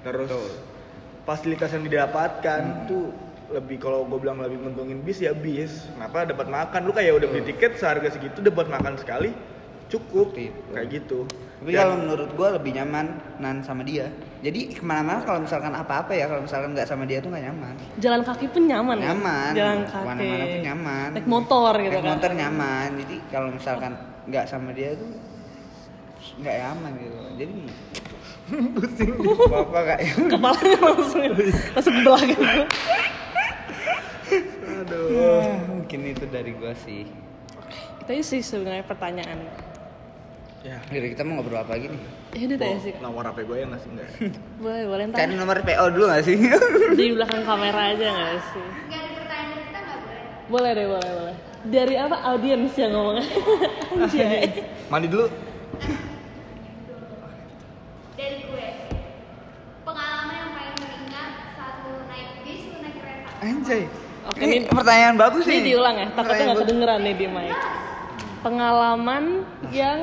[0.03, 0.51] terus Betul.
[1.23, 2.87] fasilitas yang didapatkan Hmm.
[2.91, 3.07] tuh
[3.49, 7.29] lebih kalau gue bilang lebih nguntungin bis ya bis kenapa dapat makan lu kayak udah
[7.29, 9.33] beli tiket seharga segitu dapat makan sekali
[9.89, 10.37] cukup
[10.69, 11.25] kayak gitu
[11.59, 13.07] Tapi Dan- kalau menurut gue lebih nyaman
[13.43, 14.07] nan sama dia.
[14.39, 17.75] Jadi ke mana-mana kalau misalkan apa-apa ya, kalau misalkan nggak sama dia tuh nggak nyaman.
[17.99, 18.95] Jalan kaki pun nyaman.
[18.95, 19.11] ya?
[19.11, 19.53] Nyaman.
[19.59, 19.99] Jalan kaki.
[19.99, 21.09] Ke mana-mana pun nyaman.
[21.19, 22.13] Naik motor gitu Naik kan.
[22.15, 22.89] motor nyaman.
[22.95, 23.93] Jadi kalau misalkan
[24.31, 25.11] nggak sama dia tuh
[26.39, 27.19] nggak nyaman gitu.
[27.35, 27.53] Jadi
[28.79, 29.11] pusing.
[29.51, 31.23] Bapak kayak Kepalanya langsung
[31.75, 32.39] langsung belakang.
[34.79, 37.09] aduh mungkin itu dari gua sih.
[38.05, 39.39] Itu aja sih sebenarnya pertanyaan.
[40.59, 42.03] ya Jadi kita mau ngobrol apa lagi nih?
[42.35, 42.93] Ya udah tanya sih.
[42.99, 44.09] Nomor HP gue ya nggak sih enggak
[44.65, 46.37] Boleh, boleh ntar Cari nomor PO dulu gak sih?
[46.99, 48.67] di belakang kamera aja nggak sih?
[48.91, 50.23] Gak ada pertanyaan dari kita nggak boleh.
[50.51, 51.37] Boleh deh, boleh, boleh.
[51.69, 53.17] Dari apa audiens yang ngomong?
[54.03, 54.47] Anjay.
[54.91, 55.27] mandi dulu
[58.19, 58.67] Dari gue.
[59.87, 63.31] Pengalaman yang paling teringat saat lu naik bis, lu naik kereta.
[63.47, 63.83] Anjay.
[64.29, 65.65] Oke, Ini ini, pertanyaan bagus ini nih.
[65.67, 66.09] diulang ya.
[66.13, 67.57] Takutnya nggak kedengeran nih di mic.
[68.39, 69.25] Pengalaman
[69.73, 70.01] yang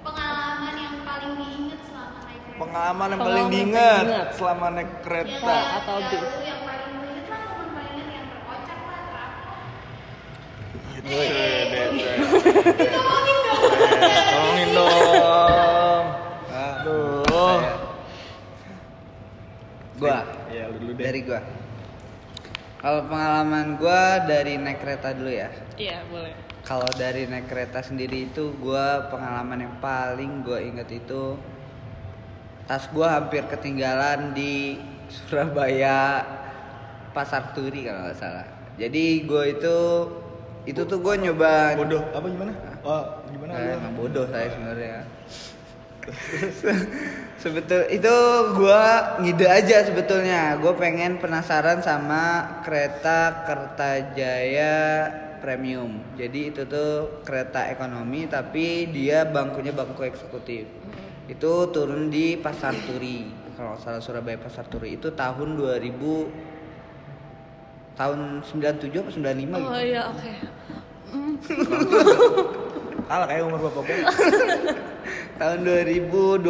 [0.00, 2.60] Pengalaman yang paling diinget selama naik kereta.
[2.60, 4.26] Pengalaman yang paling diingat diingat.
[4.32, 5.56] selama naik Ya, kereta.
[5.74, 6.20] atau ya, bis.
[6.22, 9.52] lu yang paling lu inget lah momen paling inget yang terkocak lah terakhir.
[14.28, 16.04] Tolongin dong.
[16.46, 17.60] Aduh.
[19.96, 20.18] Gua.
[20.48, 21.04] Ya lu dulu deh.
[21.04, 21.40] Dari gua.
[22.76, 25.48] Kalau pengalaman gua dari naik kereta dulu ya.
[25.80, 26.34] Iya, boleh.
[26.66, 31.40] Kalau dari naik kereta sendiri itu gua pengalaman yang paling gua inget itu
[32.66, 34.76] tas gua hampir ketinggalan di
[35.14, 36.26] Surabaya
[37.16, 38.46] Pasar Turi kalau nggak salah.
[38.76, 39.76] Jadi gua itu
[40.68, 42.02] itu tuh gua nyoba Bodoh.
[42.12, 42.52] Apa gimana?
[42.86, 45.15] Oh, gimana Nah, bodoh saya sebenarnya.
[47.42, 48.16] Sebetul itu
[48.56, 50.56] gua ngide aja sebetulnya.
[50.58, 54.74] Gue pengen penasaran sama kereta Kertajaya
[55.42, 56.00] Premium.
[56.16, 60.66] Jadi itu tuh kereta ekonomi tapi dia bangkunya bangku eksekutif.
[61.26, 63.26] Itu turun di Pasar Turi.
[63.56, 66.46] Kalau salah Surabaya Pasar Turi itu tahun 2000
[67.96, 69.70] tahun 97 atau 95 gitu.
[69.72, 70.32] Oh iya, oke.
[73.08, 73.98] Kalah kayak umur bapak gue.
[75.36, 76.44] tahun 2020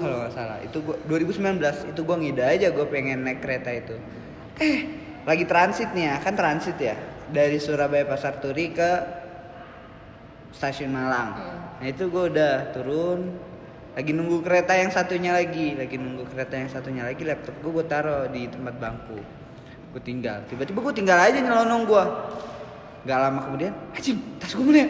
[0.00, 0.58] kalau nggak salah.
[0.64, 3.96] Itu gua 2019 itu gua ngide aja gue pengen naik kereta itu.
[4.60, 4.78] Eh
[5.22, 6.96] lagi transit nih ya kan transit ya.
[7.32, 8.90] Dari Surabaya Pasar Turi ke
[10.52, 11.32] stasiun Malang.
[11.80, 13.32] Nah itu gue udah turun
[13.92, 17.86] lagi nunggu kereta yang satunya lagi lagi nunggu kereta yang satunya lagi laptop gue gue
[17.88, 19.20] taruh di tempat bangku.
[19.96, 20.44] Gue tinggal.
[20.48, 22.04] Tiba-tiba gue tinggal aja nyelonong gue
[23.02, 24.88] Gak lama kemudian, anjing tas gue mana ya?"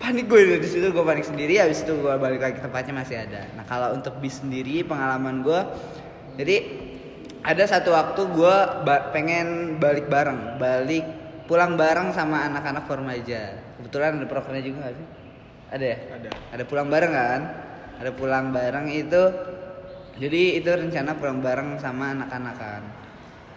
[0.00, 3.44] Panik gue di situ gue panik sendiri habis itu gue balik lagi tempatnya masih ada.
[3.52, 5.60] Nah kalau untuk bis sendiri pengalaman gue
[6.40, 6.56] jadi
[7.44, 8.56] ada satu waktu gue
[8.88, 11.04] ba- pengen balik bareng balik
[11.44, 13.60] pulang bareng sama anak-anak formaja.
[13.76, 15.06] Kebetulan ada prokernya juga gak sih?
[15.70, 15.98] Ada ya?
[16.16, 16.30] Ada.
[16.56, 17.40] ada pulang bareng kan?
[18.00, 19.22] Ada pulang bareng itu
[20.16, 22.82] jadi itu rencana pulang bareng sama anak-anak kan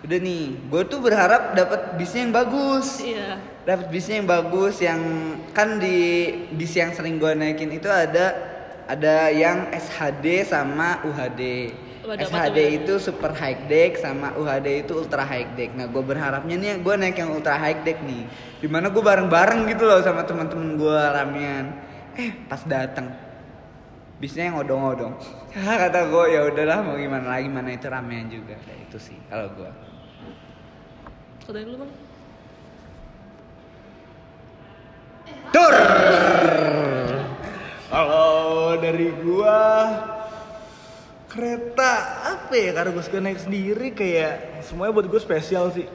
[0.04, 3.39] udah nih gue tuh berharap dapat bisnya yang bagus Iya.
[3.64, 4.99] dapat bisnya yang bagus yang
[5.56, 6.28] kan di
[6.60, 8.36] bis yang sering gue naikin itu ada
[8.84, 11.72] ada yang SHD sama UHD.
[12.04, 15.72] Tuh SHD itu super high deck sama UHD itu ultra high deck.
[15.72, 18.28] Nah gue berharapnya nih gue naik yang ultra high deck nih.
[18.60, 21.66] Di mana gue bareng-bareng gitu loh sama teman-teman gue ramean.
[22.20, 23.08] Eh pas datang
[24.20, 25.16] bisnya yang odong-odong.
[25.56, 28.60] Kata gue ya udahlah mau gimana lagi mana itu ramean juga.
[28.68, 29.72] Ya, itu sih kalau gue.
[31.44, 31.91] Udah dulu, Bang.
[35.54, 35.74] Tur.
[37.88, 38.34] Kalau
[38.82, 39.60] dari gua
[41.30, 41.91] kereta
[42.30, 45.89] apa ya karena gue suka naik sendiri kayak semuanya buat gue spesial sih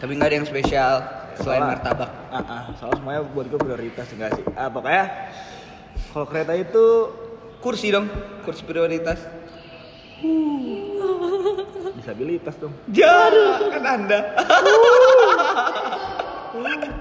[0.00, 0.94] Tapi nggak ada yang spesial
[1.36, 2.10] selain Soalnya- martabak.
[2.32, 5.04] ah, ah, soalnya semuanya buat gue prioritas enggak sih ah pokoknya
[6.08, 6.84] kalau kereta itu
[7.58, 8.06] Kursi dong,
[8.46, 9.18] kursi prioritas.
[12.08, 12.72] Disabilitas dong.
[12.88, 14.20] Jaru kan anda.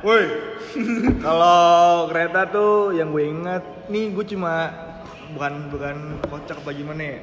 [0.04, 0.28] woi.
[1.24, 4.68] Kalau kereta tuh yang gue ingat nih gue cuma
[5.32, 5.96] bukan bukan
[6.28, 7.20] kocak apa gimana ya?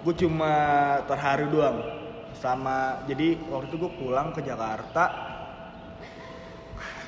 [0.00, 0.52] Gue cuma
[1.04, 1.76] terharu doang.
[2.40, 5.12] Sama jadi waktu itu gue pulang ke Jakarta.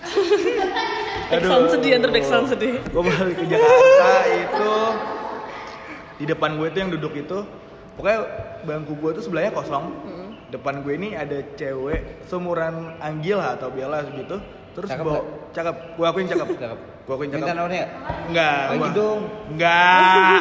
[1.33, 2.85] Backsound sedih, antar backsound sedih.
[2.85, 4.73] gue balik ke Jakarta itu
[6.21, 7.39] di depan gue tuh yang duduk itu
[8.01, 8.21] pokoknya
[8.65, 9.93] bangku gue tuh sebelahnya kosong.
[10.49, 14.41] Depan gue ini ada cewek seumuran Anggil lah atau Bella gitu.
[14.73, 15.21] Terus Cakep bawa
[15.53, 15.77] cakep.
[16.01, 16.49] Gue akuin cakep.
[16.57, 16.81] Cakep.
[16.81, 17.45] gue akuin cakep.
[17.45, 17.85] Minta nomornya.
[18.33, 19.21] enggak gua- dong.
[19.53, 20.41] enggak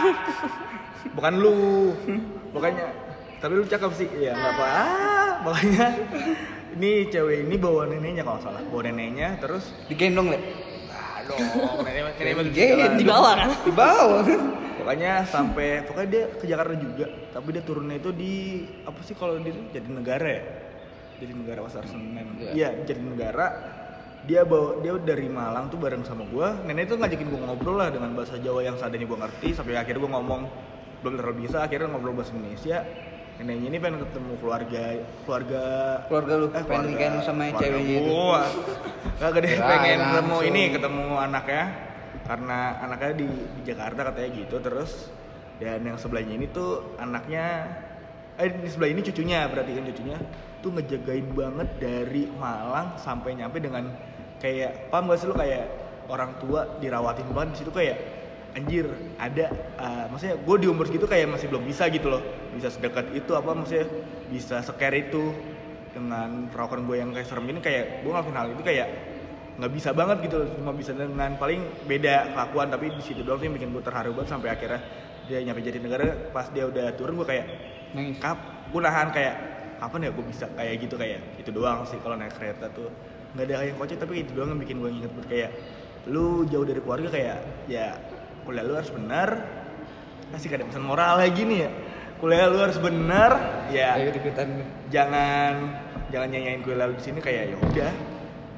[1.19, 1.57] bukan lu.
[2.55, 2.85] Pokoknya
[3.43, 4.07] tapi lu cakep sih.
[4.15, 5.85] Ya nggak apa ah, pokoknya.
[6.79, 8.63] Ini cewek ini bawa neneknya kalau salah.
[8.71, 10.39] Bawa neneknya terus Digendong le.
[11.29, 13.49] Dong mah Gen- Di bawah kan?
[13.61, 14.21] Di bawah.
[14.79, 17.05] pokoknya sampai pokoknya dia ke Jakarta juga
[17.35, 20.43] tapi dia turunnya itu di apa sih kalau di jadi negara ya?
[21.19, 22.27] Jadi negara pasar Senen.
[22.39, 22.51] Iya.
[22.55, 23.47] iya jadi negara.
[24.23, 26.55] Dia bawa dia dari Malang tuh bareng sama gua.
[26.63, 29.99] Nenek itu ngajakin gua ngobrol lah dengan bahasa Jawa yang seadanya gua ngerti sampai akhirnya
[30.07, 30.41] gua ngomong
[30.99, 32.83] belum terlalu bisa akhirnya ngobrol bahasa Indonesia
[33.39, 34.83] neneknya ini pengen ketemu keluarga
[35.23, 35.63] keluarga
[36.05, 38.03] Keluarga lu eh, pengen keluarga- nikahin sama ceweknya itu.
[38.05, 38.41] gua.
[39.15, 40.41] Deh Kirain pengen ketemu langsung.
[40.45, 41.63] ini ketemu anaknya
[42.25, 44.91] karena anaknya di, di Jakarta katanya gitu terus
[45.57, 47.45] dan yang sebelahnya ini tuh anaknya
[48.35, 50.17] eh di sebelah ini cucunya berarti kan cucunya
[50.59, 53.87] tuh ngejagain banget dari Malang sampai nyampe dengan
[54.37, 55.63] kayak paham gak sih lu kayak
[56.07, 57.97] orang tua dirawatin banget di situ kayak
[58.57, 58.85] anjir
[59.21, 62.23] ada uh, maksudnya gue di umur segitu kayak masih belum bisa gitu loh
[62.55, 63.85] bisa sedekat itu apa maksudnya
[64.29, 65.33] bisa scare itu
[65.93, 68.87] dengan perawakan gue yang kayak serem ini kayak gue ngelakuin hal itu kayak
[69.59, 70.49] nggak bisa banget gitu loh.
[70.55, 74.29] cuma bisa dengan paling beda kelakuan tapi di situ doang sih bikin gue terharu banget
[74.31, 74.81] sampai akhirnya
[75.27, 77.45] dia nyampe jadi negara pas dia udah turun gue kayak
[77.91, 78.17] Nangis.
[78.23, 78.39] kap
[78.71, 79.35] gue nahan kayak
[79.83, 82.87] kapan ya gue bisa kayak gitu kayak itu doang sih kalau naik kereta tuh
[83.35, 85.51] nggak ada yang kocak tapi itu doang yang bikin gue inget kayak
[86.07, 87.37] lu jauh dari keluarga kayak
[87.67, 87.99] ya
[88.49, 89.29] kuliah lu harus benar.
[90.33, 91.71] Kasih ada pesan moral lagi nih ya.
[92.17, 93.31] Kuliah lu harus benar
[93.69, 93.93] ya.
[94.01, 94.65] Ayo ikutan.
[94.89, 95.77] Jangan
[96.09, 97.93] jangan nyanyain kuliah lu di sini kayak ya udah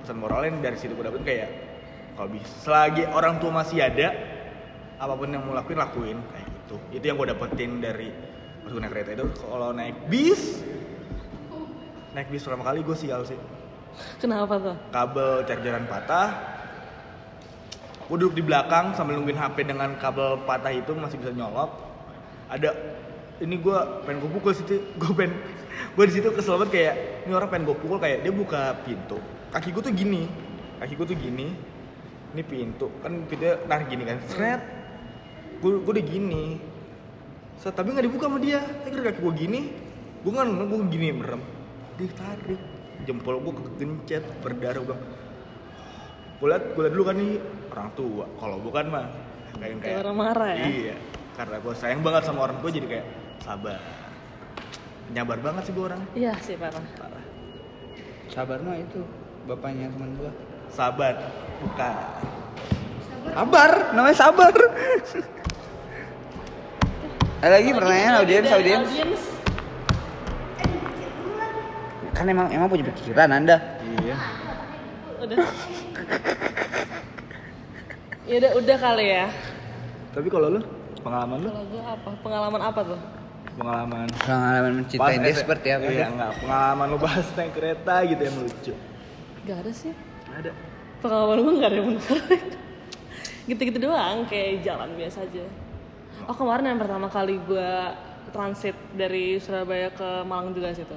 [0.07, 1.49] pesan moralnya dari situ gue dapet kayak
[2.15, 4.15] kalau bisa selagi orang tua masih ada
[4.95, 6.17] apa pun yang mau lakuin lakuin.
[6.31, 6.75] Kayak gitu.
[6.95, 8.07] Itu yang gue dapetin dari
[8.63, 9.27] pas gue naik kereta itu.
[9.43, 10.63] Kalau naik bis
[12.15, 13.35] naik bis pertama kali gue sial sih.
[14.23, 14.75] Kenapa tuh?
[14.95, 16.60] kabel chargeran patah
[18.11, 21.71] gue duduk di belakang sambil nungguin HP dengan kabel patah itu masih bisa nyolot.
[22.51, 22.75] Ada
[23.39, 24.83] ini gue pengen gue pukul situ.
[24.99, 25.39] Gue pengen
[25.95, 29.15] gue di situ kesel banget kayak ini orang pengen gue pukul kayak dia buka pintu.
[29.55, 30.27] Kaki gue tuh gini
[30.83, 31.55] kaki gue tuh gini
[32.35, 32.91] ini pintu.
[32.99, 34.19] Kan pintunya narik gini kan.
[34.27, 34.61] Seret
[35.63, 36.59] gue gue udah gini.
[37.63, 38.59] Set, tapi nggak dibuka sama dia.
[38.59, 39.61] Tapi kaki gue gini
[40.19, 41.39] gue nggak gue gini merem.
[41.95, 42.59] Dia tarik
[43.07, 44.97] jempol gue kegencet berdarah gue
[46.41, 47.37] gue liat gue liat dulu kan nih
[47.69, 48.25] orang tua.
[48.41, 49.05] Kalau bukan mah
[49.61, 50.65] kayak Kayak orang marah ya?
[50.65, 50.95] iya
[51.37, 53.05] karena gue sayang banget sama orang tua jadi kayak
[53.45, 53.77] sabar.
[55.13, 56.01] Nyabar banget sih gue orang.
[56.17, 56.81] Iya sih parah.
[56.97, 57.23] parah.
[58.25, 59.05] Sabar no itu
[59.45, 60.33] bapaknya teman gua.
[60.73, 61.13] Sabar
[61.61, 61.93] bukan.
[63.37, 63.71] Sabar.
[63.93, 64.49] Namanya sabar.
[67.41, 68.49] Ada lagi pertanyaan audiens?
[68.49, 68.89] audiens.
[72.11, 73.57] kan emang emang punya pikiran anda.
[74.01, 74.17] Iya
[75.21, 75.37] Udah.
[78.25, 79.25] ya udah udah kali ya.
[80.11, 80.61] tapi kalau lu
[80.99, 82.09] pengalaman lu Kalau gue apa?
[82.19, 82.99] Pengalaman apa tuh?
[83.51, 88.21] pengalaman pengalaman mencintai dia S- seperti apa iya enggak pengalaman lu bahas naik kereta gitu
[88.21, 88.73] yang lucu
[89.41, 89.93] Gak ada sih.
[90.31, 90.51] ada
[91.01, 92.41] Pengalaman gue gak ada yang menarik.
[93.49, 95.43] Gitu-gitu doang, kayak jalan biasa aja.
[96.23, 97.69] Oh kemarin yang pertama kali gue
[98.29, 100.93] transit dari Surabaya ke Malang juga situ.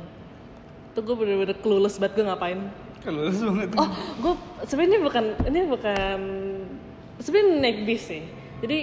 [0.93, 2.61] Itu gue bener-bener clueless banget gue ngapain.
[3.13, 3.91] Lulus banget Oh,
[4.23, 4.35] gue
[4.65, 6.21] sebenarnya bukan ini bukan
[7.21, 8.23] sebenarnya naik bis sih.
[8.65, 8.79] Jadi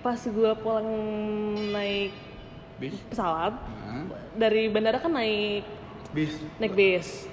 [0.00, 0.88] pas gue pulang
[1.70, 2.12] naik
[2.80, 4.04] bis pesawat Hah?
[4.32, 5.62] dari bandara kan naik
[6.16, 7.28] bis naik bis.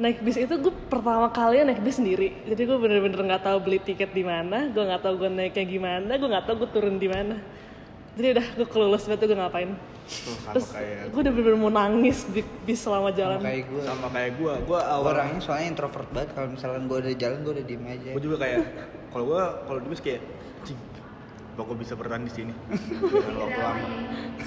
[0.00, 2.34] Naik bis itu gue pertama kali naik bis sendiri.
[2.48, 6.12] Jadi gue bener-bener nggak tahu beli tiket di mana, gue nggak tahu gue naiknya gimana,
[6.16, 7.36] gue nggak tahu gue turun di mana.
[8.20, 9.70] Jadi udah gue kelulus banget tuh gue ngapain.
[9.72, 13.40] Tuh, sama Terus kayak gue udah bener-bener mau nangis di bis selama jalan.
[13.40, 14.54] kayak gue sama kayak gua.
[14.60, 16.36] Gua awal orangnya soalnya introvert banget.
[16.36, 18.10] Kalau misalkan gue udah jalan gue udah diem aja.
[18.12, 18.58] Gue juga kayak
[19.08, 20.20] kalau gue kalau di bis kayak
[20.68, 20.76] cing
[21.50, 22.52] apa gue bisa bertahan di sini?
[23.08, 23.88] Dengan waktu lama.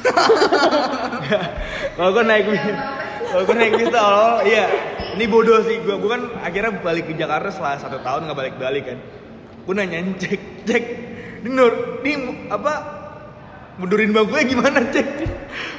[1.98, 2.64] Kalau gue naik bis
[3.24, 4.66] kalau gue naik bis tuh awal iya.
[5.14, 5.82] Ini bodoh sih.
[5.82, 8.98] Gue gue kan akhirnya balik ke Jakarta setelah satu tahun nggak balik balik kan.
[9.66, 10.84] Gue nanyain cek cek
[11.44, 13.03] nur ini apa
[13.76, 15.08] mundurin bangkunya gimana cek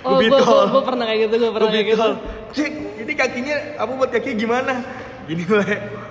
[0.05, 0.69] Oh, gue bitol.
[0.69, 2.09] gue pernah kayak gitu, gue pernah Gua kayak gitu.
[2.53, 4.73] cek ini kakinya apa buat kaki gimana
[5.25, 5.65] gini lah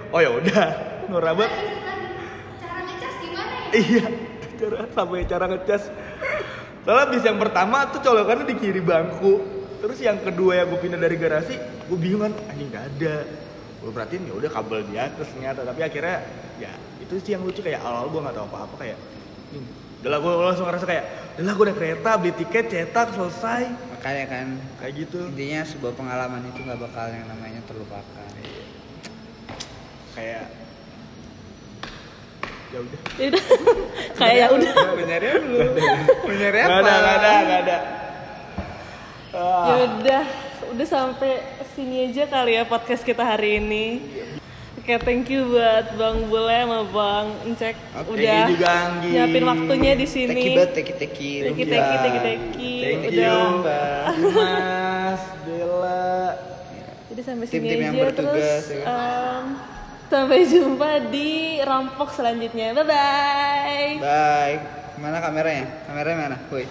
[0.09, 0.65] oh ya udah
[2.57, 3.75] Cara ngecas gimana ya?
[3.75, 4.05] Iya,
[4.55, 5.83] cara sampai cara ngecas.
[6.81, 9.33] Soalnya bis yang pertama tuh colokannya di kiri bangku.
[9.77, 13.15] Terus yang kedua yang gue pindah dari garasi, gue bingung kan, anjing nggak ada.
[13.77, 16.17] Gue perhatiin ya udah kabel di atas ternyata, tapi akhirnya
[16.57, 18.97] ya itu sih yang lucu kayak awal gue nggak tahu apa-apa kayak.
[19.51, 19.67] "Hmm,
[20.03, 21.03] Udah lah gue langsung ngerasa kayak,
[21.39, 23.63] udah lah gue naik kereta, beli tiket, cetak, selesai.
[23.95, 24.47] makanya kan
[24.83, 25.31] Kayak gitu.
[25.31, 28.27] intinya sebuah pengalaman itu nggak bakal yang namanya terlupakan
[30.11, 30.43] Kayak
[32.67, 32.99] ya udah.
[33.15, 33.43] Ya udah.
[34.19, 34.73] kayak ya udah.
[34.97, 35.59] benernya lu
[36.25, 37.77] benernya Gak apa ada, gak ada, gak ada.
[39.33, 39.65] Ah.
[39.65, 40.23] Ya udah,
[40.73, 41.31] udah sampai
[41.73, 43.85] sini aja kali ya podcast kita hari ini.
[44.83, 49.09] Oke, thank you buat Bang Bule sama Bang Encek Oke, udah thank you juga, Anggi.
[49.15, 50.35] nyiapin waktunya di sini.
[50.35, 52.73] teki banget teki teki Teki teki teki teki.
[52.83, 53.31] Thank udah.
[54.11, 56.11] you, Mas, Bella.
[57.07, 59.45] Jadi sampai sini Tim-tim aja yang bertugas, terus ya em,
[60.11, 61.31] sampai jumpa di
[61.63, 62.75] rampok selanjutnya.
[62.75, 63.91] Bye bye.
[64.03, 64.55] bye
[64.93, 66.67] mana kameranya kameranya mana woi